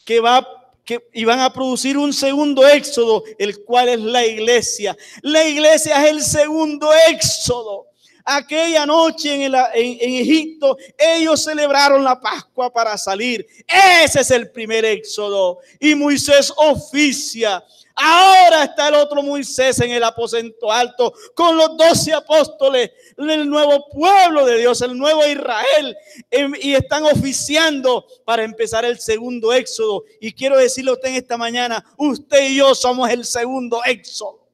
[0.06, 0.46] que va
[0.82, 4.96] que iban a producir un segundo éxodo, el cual es la iglesia.
[5.20, 7.89] La iglesia es el segundo éxodo
[8.30, 13.46] aquella noche en, Egipto, ellos celebraron la Pascua para salir.
[13.66, 15.58] Ese es el primer éxodo.
[15.78, 17.62] Y Moisés oficia.
[17.94, 23.88] Ahora está el otro Moisés en el aposento alto con los doce apóstoles, el nuevo
[23.90, 25.96] pueblo de Dios, el nuevo Israel.
[26.30, 30.04] Em, y están oficiando para empezar el segundo éxodo.
[30.20, 34.49] Y quiero decirle a usted en esta mañana, usted y yo somos el segundo éxodo.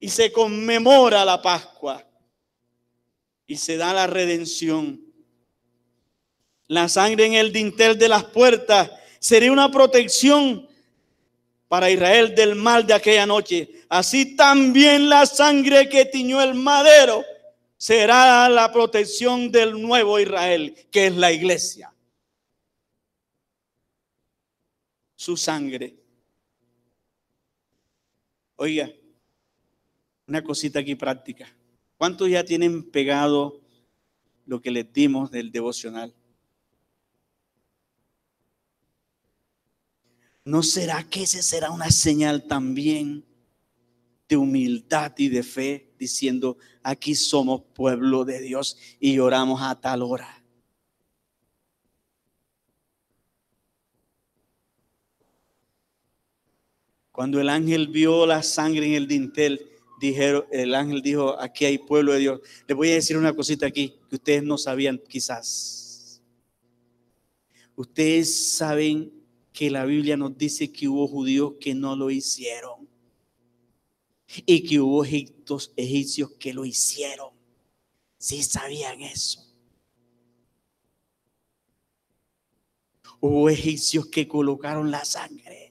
[0.00, 2.04] Y se conmemora la Pascua
[3.46, 5.00] y se da la redención.
[6.66, 10.66] La sangre en el dintel de las puertas sería una protección
[11.68, 13.84] para Israel del mal de aquella noche.
[13.88, 17.22] Así también la sangre que tiñó el madero
[17.76, 21.92] será la protección del nuevo Israel, que es la iglesia.
[25.16, 25.96] Su sangre.
[28.56, 28.90] Oiga,
[30.30, 31.52] una cosita aquí práctica.
[31.96, 33.60] ¿Cuántos ya tienen pegado
[34.46, 36.14] lo que les dimos del devocional?
[40.44, 43.24] ¿No será que ese será una señal también
[44.28, 50.02] de humildad y de fe, diciendo, aquí somos pueblo de Dios y oramos a tal
[50.02, 50.44] hora?
[57.10, 59.69] Cuando el ángel vio la sangre en el dintel,
[60.00, 62.40] dijeron, el ángel dijo, aquí hay pueblo de Dios.
[62.66, 66.22] Les voy a decir una cosita aquí que ustedes no sabían quizás.
[67.76, 69.12] Ustedes saben
[69.52, 72.88] que la Biblia nos dice que hubo judíos que no lo hicieron
[74.46, 77.30] y que hubo egiptos, egipcios que lo hicieron.
[78.16, 79.46] Sí sabían eso.
[83.20, 85.69] Hubo egipcios que colocaron la sangre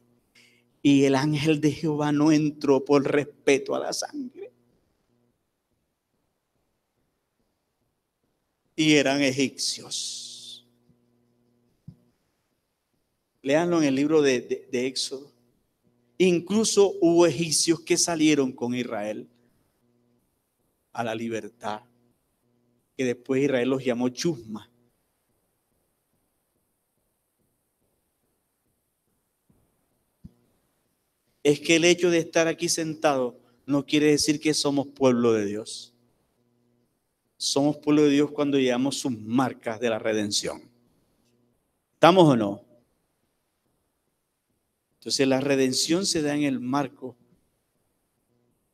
[0.90, 4.52] y el ángel de Jehová no entró por respeto a la sangre.
[8.76, 10.68] Y eran egipcios.
[13.44, 15.32] Leanlo en el libro de, de Éxodo.
[16.18, 19.30] Incluso hubo egipcios que salieron con Israel
[20.92, 21.84] a la libertad,
[22.98, 24.72] que después Israel los llamó chusma.
[31.44, 35.46] Es que el hecho de estar aquí sentado no quiere decir que somos pueblo de
[35.46, 35.94] Dios.
[37.38, 40.62] Somos pueblo de Dios cuando llevamos sus marcas de la redención.
[41.94, 42.66] ¿Estamos o no?
[45.00, 47.16] Entonces la redención se da en el marco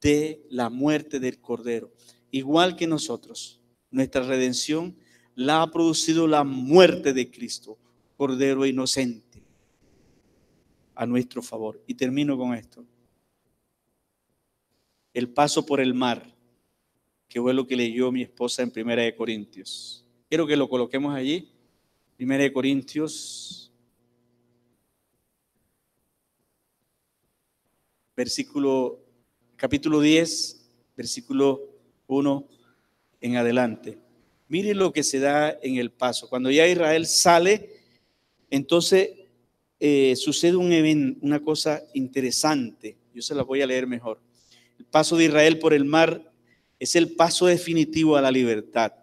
[0.02, 1.92] de la muerte del Cordero.
[2.32, 3.60] Igual que nosotros,
[3.92, 4.98] nuestra redención
[5.36, 7.78] la ha producido la muerte de Cristo,
[8.18, 9.25] Cordero inocente,
[10.96, 11.84] a nuestro favor.
[11.88, 12.86] Y termino con esto.
[15.14, 16.36] El paso por el mar,
[17.28, 20.06] que fue lo que leyó mi esposa en Primera de Corintios.
[20.30, 21.52] Quiero que lo coloquemos allí.
[22.18, 23.74] Primera de Corintios,
[28.16, 29.04] versículo,
[29.58, 30.66] capítulo 10,
[30.96, 31.62] versículo
[32.08, 32.48] 1
[33.20, 34.00] en adelante.
[34.48, 36.30] Mire lo que se da en el paso.
[36.30, 37.82] Cuando ya Israel sale,
[38.50, 39.12] entonces
[39.80, 42.98] eh, sucede un evento, una cosa interesante.
[43.14, 44.20] Yo se la voy a leer mejor.
[44.80, 46.32] El paso de Israel por el mar
[46.80, 48.94] es el paso definitivo a la libertad.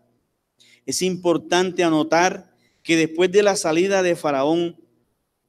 [0.85, 4.77] Es importante anotar que después de la salida de Faraón,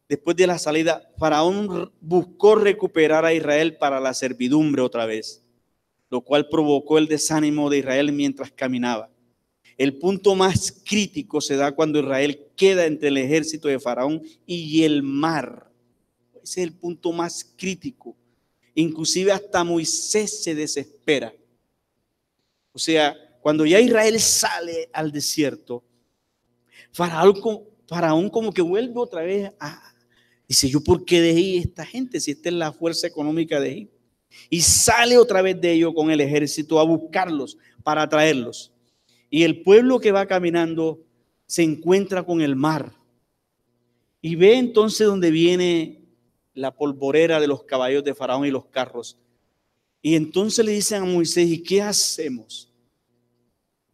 [0.07, 5.43] después de la salida, Faraón buscó recuperar a Israel para la servidumbre otra vez,
[6.09, 9.09] lo cual provocó el desánimo de Israel mientras caminaba.
[9.77, 14.83] El punto más crítico se da cuando Israel queda entre el ejército de Faraón y
[14.83, 15.71] el mar.
[16.35, 18.15] Ese es el punto más crítico.
[18.75, 21.33] Inclusive hasta Moisés se desespera.
[22.71, 25.83] O sea, cuando ya Israel sale al desierto,
[26.91, 29.93] Faraón, como que vuelve otra vez a...
[30.47, 33.97] Dice, ¿yo por qué dejé esta gente si esta es la fuerza económica de Egipto?
[34.49, 38.72] Y sale otra vez de ellos con el ejército a buscarlos para traerlos.
[39.33, 41.01] Y el pueblo que va caminando
[41.47, 42.93] se encuentra con el mar.
[44.21, 46.03] Y ve entonces donde viene
[46.53, 49.17] la polvorera de los caballos de Faraón y los carros.
[50.03, 52.71] Y entonces le dicen a Moisés, ¿y qué hacemos?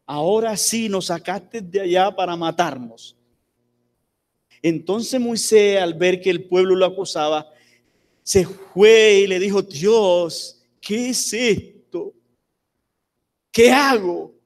[0.06, 3.16] Ahora sí nos sacaste de allá para matarnos.
[4.62, 7.48] Entonces Moisés, al ver que el pueblo lo acusaba,
[8.24, 12.14] se fue y le dijo, Dios, ¿qué es esto?
[13.54, 14.38] ¿Qué hago?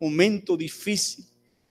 [0.00, 1.24] Momento difícil.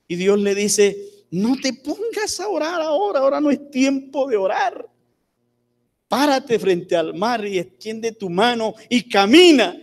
[0.07, 4.37] Y Dios le dice, no te pongas a orar ahora, ahora no es tiempo de
[4.37, 4.89] orar.
[6.07, 9.75] Párate frente al mar y extiende tu mano y camina.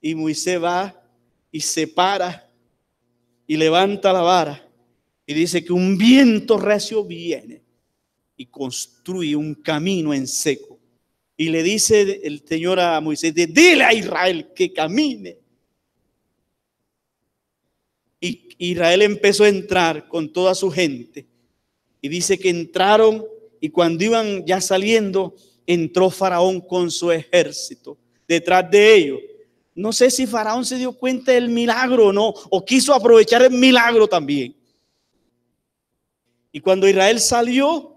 [0.00, 0.94] Y Moisés va
[1.50, 2.50] y se para
[3.46, 4.68] y levanta la vara
[5.26, 7.62] y dice que un viento recio viene
[8.36, 10.67] y construye un camino en seco
[11.40, 15.38] y le dice el Señor a Moisés, dile a Israel que camine.
[18.20, 21.28] Y Israel empezó a entrar con toda su gente.
[22.00, 23.24] Y dice que entraron
[23.60, 29.20] y cuando iban ya saliendo, entró Faraón con su ejército detrás de ellos.
[29.76, 33.52] No sé si Faraón se dio cuenta del milagro o no, o quiso aprovechar el
[33.52, 34.56] milagro también.
[36.50, 37.94] Y cuando Israel salió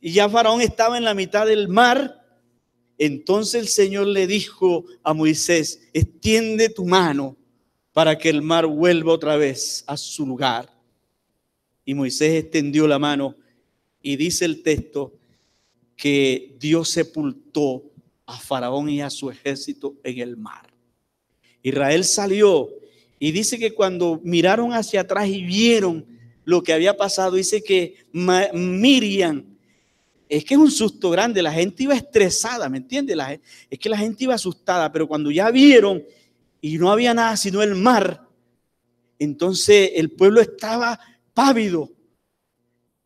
[0.00, 2.19] y ya Faraón estaba en la mitad del mar,
[3.00, 7.34] entonces el Señor le dijo a Moisés, extiende tu mano
[7.94, 10.70] para que el mar vuelva otra vez a su lugar.
[11.86, 13.34] Y Moisés extendió la mano
[14.02, 15.14] y dice el texto
[15.96, 17.90] que Dios sepultó
[18.26, 20.70] a Faraón y a su ejército en el mar.
[21.62, 22.68] Israel salió
[23.18, 26.04] y dice que cuando miraron hacia atrás y vieron
[26.44, 29.49] lo que había pasado, dice que Miriam
[30.30, 33.18] es que es un susto grande, la gente iba estresada, ¿me entiendes?
[33.68, 36.04] es que la gente iba asustada, pero cuando ya vieron
[36.60, 38.28] y no había nada sino el mar,
[39.18, 41.00] entonces el pueblo estaba
[41.34, 41.90] pávido.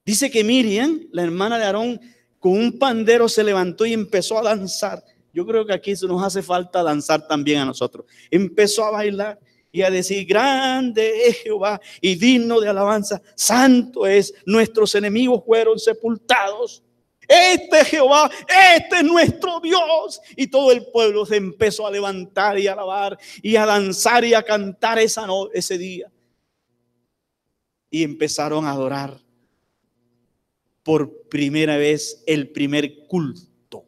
[0.04, 2.00] Dice que Miriam, la hermana de Aarón,
[2.38, 5.02] con un pandero se levantó y empezó a danzar.
[5.32, 8.04] Yo creo que aquí nos hace falta danzar también a nosotros.
[8.30, 9.40] Empezó a bailar
[9.72, 15.78] y a decir, grande es Jehová y digno de alabanza, santo es, nuestros enemigos fueron
[15.78, 16.84] sepultados.
[17.28, 18.30] Este es Jehová,
[18.76, 20.20] este es nuestro Dios.
[20.36, 24.34] Y todo el pueblo se empezó a levantar y a alabar y a danzar y
[24.34, 26.10] a cantar esa ese día.
[27.90, 29.20] Y empezaron a adorar
[30.82, 33.86] por primera vez el primer culto.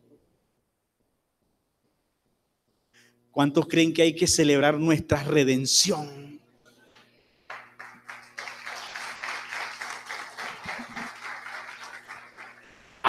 [3.31, 6.36] ¿Cuántos creen que hay que celebrar nuestra redención?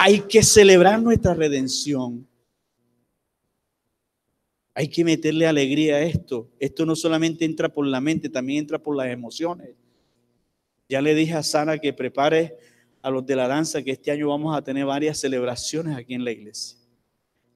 [0.00, 2.24] Hay que celebrar nuestra redención.
[4.72, 6.48] Hay que meterle alegría a esto.
[6.60, 9.70] Esto no solamente entra por la mente, también entra por las emociones.
[10.88, 12.56] Ya le dije a Sara que prepare
[13.02, 16.24] a los de la danza que este año vamos a tener varias celebraciones aquí en
[16.24, 16.78] la iglesia.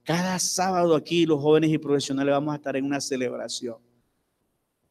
[0.03, 3.77] Cada sábado aquí los jóvenes y profesionales vamos a estar en una celebración.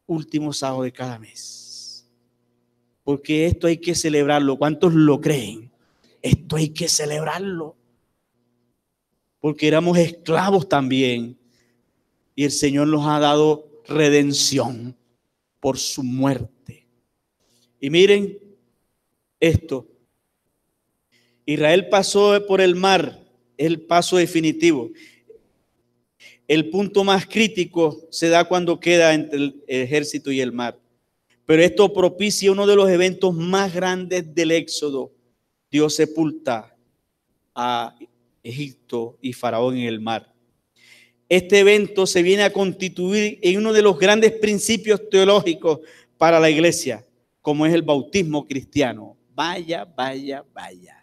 [0.06, 2.10] Último sábado de cada mes.
[3.04, 4.56] Porque esto hay que celebrarlo.
[4.56, 5.71] ¿Cuántos lo creen?
[6.22, 7.76] Esto hay que celebrarlo.
[9.40, 11.38] Porque éramos esclavos también.
[12.34, 14.96] Y el Señor nos ha dado redención
[15.60, 16.86] por su muerte.
[17.80, 18.38] Y miren
[19.40, 19.88] esto.
[21.44, 23.20] Israel pasó por el mar,
[23.56, 24.90] el paso definitivo.
[26.46, 30.78] El punto más crítico se da cuando queda entre el ejército y el mar.
[31.44, 35.12] Pero esto propicia uno de los eventos más grandes del Éxodo.
[35.72, 36.76] Dios sepulta
[37.54, 37.96] a
[38.42, 40.30] Egipto y Faraón en el mar.
[41.30, 45.80] Este evento se viene a constituir en uno de los grandes principios teológicos
[46.18, 47.06] para la iglesia,
[47.40, 49.16] como es el bautismo cristiano.
[49.34, 51.02] Vaya, vaya, vaya.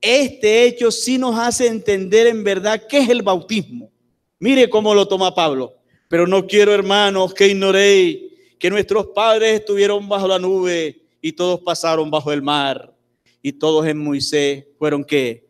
[0.00, 3.92] Este hecho sí nos hace entender en verdad qué es el bautismo.
[4.40, 5.76] Mire cómo lo toma Pablo.
[6.08, 8.18] Pero no quiero, hermanos, que ignoréis
[8.58, 12.97] que nuestros padres estuvieron bajo la nube y todos pasaron bajo el mar.
[13.42, 15.48] Y todos en Moisés fueron que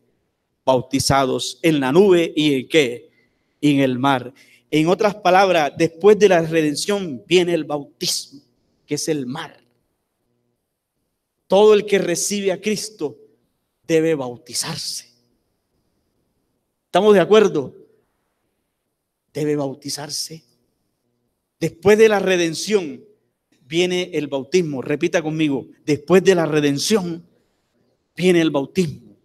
[0.64, 3.11] bautizados en la nube y en qué?
[3.61, 4.34] En el mar.
[4.70, 8.43] En otras palabras, después de la redención viene el bautismo,
[8.86, 9.64] que es el mar.
[11.47, 13.16] Todo el que recibe a Cristo
[13.86, 15.09] debe bautizarse.
[16.84, 17.74] ¿Estamos de acuerdo?
[19.32, 20.45] Debe bautizarse.
[21.59, 23.03] Después de la redención
[23.62, 24.82] viene el bautismo.
[24.82, 27.28] Repita conmigo, después de la redención
[28.19, 29.16] viene el bautismo.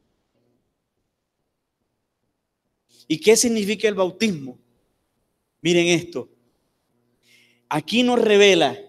[3.07, 4.59] ¿Y qué significa el bautismo?
[5.61, 6.29] Miren esto.
[7.67, 8.79] Aquí nos revela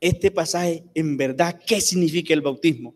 [0.00, 2.94] este pasaje en verdad qué significa el bautismo.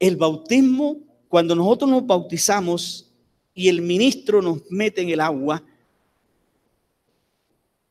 [0.00, 3.12] El bautismo, cuando nosotros nos bautizamos
[3.52, 5.62] y el ministro nos mete en el agua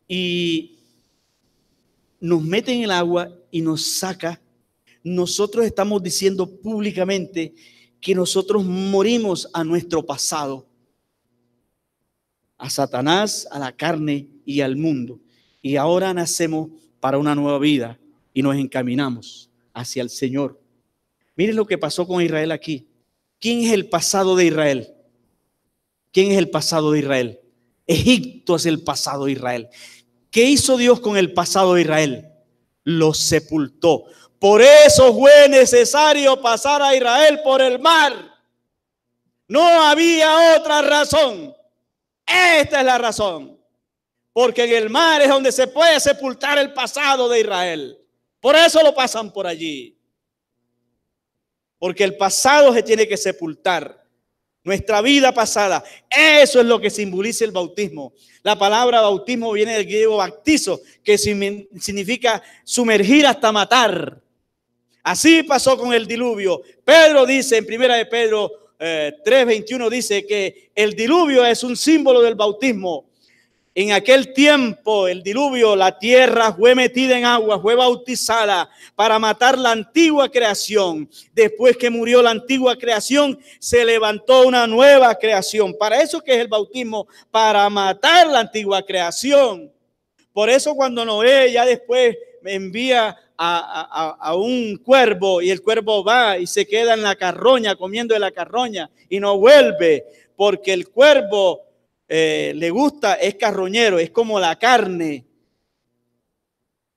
[0.08, 0.80] y
[2.20, 4.42] nos mete en el agua y nos saca,
[5.04, 7.54] nosotros estamos diciendo públicamente
[8.00, 10.68] que nosotros morimos a nuestro pasado,
[12.58, 15.20] a Satanás, a la carne y al mundo.
[15.62, 18.00] Y ahora nacemos para una nueva vida
[18.34, 20.62] y nos encaminamos hacia el Señor.
[21.36, 22.88] Miren lo que pasó con Israel aquí.
[23.40, 24.94] ¿Quién es el pasado de Israel?
[26.12, 27.40] ¿Quién es el pasado de Israel?
[27.88, 29.68] Egipto es el pasado de Israel.
[30.30, 32.28] ¿Qué hizo Dios con el pasado de Israel?
[32.84, 34.06] Lo sepultó.
[34.44, 38.14] Por eso fue necesario pasar a Israel por el mar.
[39.48, 41.56] No había otra razón.
[42.26, 43.58] Esta es la razón.
[44.34, 47.98] Porque en el mar es donde se puede sepultar el pasado de Israel.
[48.42, 49.98] Por eso lo pasan por allí
[51.84, 54.02] porque el pasado se tiene que sepultar.
[54.64, 58.14] Nuestra vida pasada, eso es lo que simboliza el bautismo.
[58.42, 64.24] La palabra bautismo viene del griego baptizo, que significa sumergir hasta matar.
[65.04, 66.62] Así pasó con el diluvio.
[66.86, 68.50] Pedro dice en primera de Pedro
[68.80, 73.06] 3:21 eh, dice que el diluvio es un símbolo del bautismo.
[73.76, 79.58] En aquel tiempo, el diluvio, la tierra fue metida en agua, fue bautizada para matar
[79.58, 81.10] la antigua creación.
[81.34, 85.76] Después que murió la antigua creación, se levantó una nueva creación.
[85.78, 89.72] Para eso que es el bautismo, para matar la antigua creación.
[90.32, 96.38] Por eso cuando Noé ya después envía a, a, un cuervo y el cuervo va
[96.38, 100.90] y se queda en la carroña comiendo de la carroña y no vuelve porque el
[100.90, 101.62] cuervo
[102.08, 105.26] eh, le gusta es carroñero, es como la carne.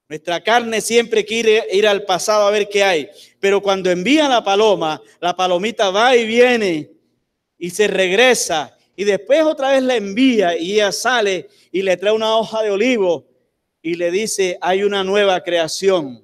[0.09, 3.09] Nuestra carne siempre quiere ir al pasado a ver qué hay.
[3.41, 6.91] Pero cuando envía la paloma, la palomita va y viene
[7.59, 8.77] y se regresa.
[8.95, 12.71] Y después otra vez la envía y ella sale y le trae una hoja de
[12.71, 13.27] olivo
[13.87, 16.21] y le dice, hay una nueva creación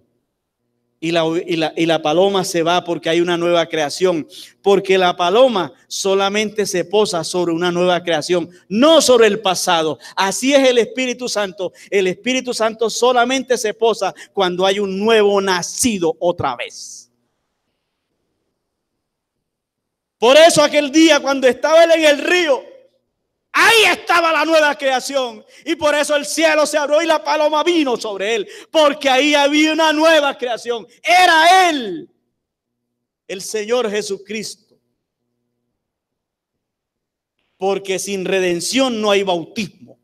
[0.98, 4.26] y la, paloma se va porque hay una nueva creación.
[4.62, 10.00] Porque la paloma solamente se posa sobre una nueva creación, no sobre el pasado.
[10.16, 11.72] Así es el Espíritu Santo.
[11.88, 17.12] El Espíritu Santo solamente se posa cuando hay un nuevo nacido otra vez.
[20.18, 22.71] Por eso aquel día cuando estaba él en el río,
[23.52, 25.44] Ahí estaba la nueva creación.
[25.64, 28.48] Y por eso el cielo se abrió y la paloma vino sobre él.
[28.70, 30.86] Porque ahí había una nueva creación.
[31.02, 32.08] Era él,
[33.28, 34.78] el Señor Jesucristo.
[37.58, 39.98] Porque sin redención no hay bautismo.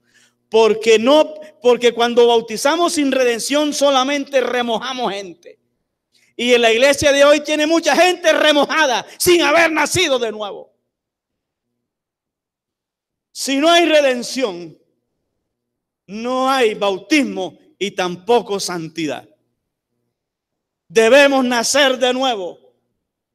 [0.51, 5.59] Porque no, porque cuando bautizamos sin redención solamente remojamos gente.
[6.36, 10.78] Y en la iglesia de hoy tiene mucha gente remojada sin haber nacido de nuevo.
[13.41, 14.76] Si no hay redención,
[16.09, 19.28] no hay bautismo y tampoco santidad.
[20.89, 22.59] Debemos nacer de nuevo.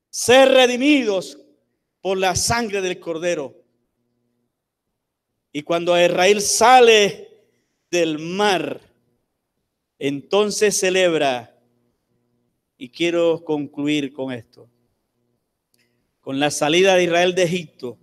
[0.10, 1.40] ser redimidos
[2.02, 3.56] por la sangre del cordero.
[5.54, 7.48] Y cuando Israel sale
[7.90, 8.82] del mar,
[9.98, 11.58] entonces celebra,
[12.78, 14.70] y quiero concluir con esto,
[16.20, 18.03] con la salida de Israel de Egipto,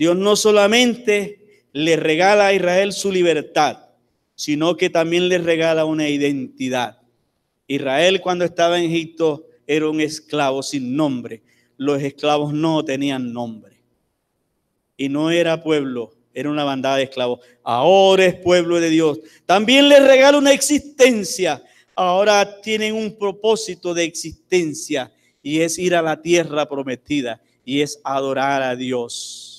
[0.00, 3.90] Dios no solamente le regala a Israel su libertad,
[4.34, 7.02] sino que también le regala una identidad.
[7.66, 11.42] Israel cuando estaba en Egipto era un esclavo sin nombre.
[11.76, 13.82] Los esclavos no tenían nombre.
[14.96, 17.40] Y no era pueblo, era una bandada de esclavos.
[17.62, 19.20] Ahora es pueblo de Dios.
[19.44, 21.62] También le regala una existencia.
[21.94, 28.00] Ahora tienen un propósito de existencia y es ir a la tierra prometida y es
[28.02, 29.49] adorar a Dios.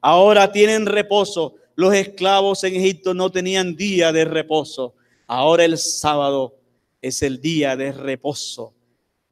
[0.00, 1.56] Ahora tienen reposo.
[1.74, 4.94] Los esclavos en Egipto no tenían día de reposo.
[5.26, 6.58] Ahora el sábado
[7.00, 8.74] es el día de reposo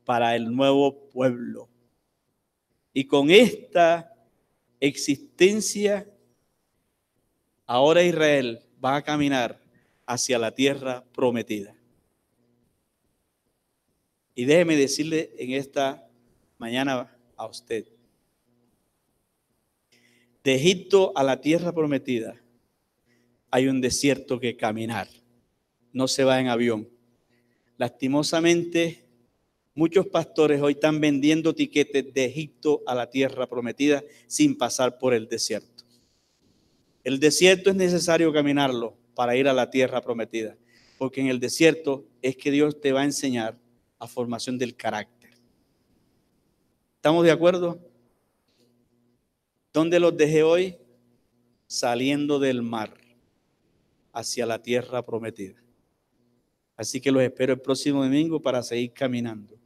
[0.05, 1.69] para el nuevo pueblo.
[2.93, 4.15] Y con esta
[4.81, 6.09] existencia,
[7.67, 9.61] ahora Israel va a caminar
[10.07, 11.75] hacia la tierra prometida.
[14.35, 16.09] Y déjeme decirle en esta
[16.59, 17.87] mañana a usted,
[20.45, 22.41] de Egipto a la tierra prometida
[23.51, 25.09] hay un desierto que caminar.
[25.93, 26.89] No se va en avión.
[27.77, 29.05] Lastimosamente,
[29.75, 35.15] muchos pastores hoy están vendiendo tiquetes de Egipto a la tierra prometida sin pasar por
[35.15, 35.85] el desierto.
[37.05, 40.57] El desierto es necesario caminarlo para ir a la tierra prometida,
[40.99, 43.59] porque en el desierto es que Dios te va a enseñar
[43.99, 45.31] a formación del carácter.
[46.97, 47.88] ¿Estamos de acuerdo?
[49.79, 50.77] ¿Dónde los dejé hoy?
[51.69, 52.93] Saliendo del mar
[54.13, 55.63] hacia la tierra prometida.
[56.77, 59.57] Así que los espero el próximo domingo para seguir caminando.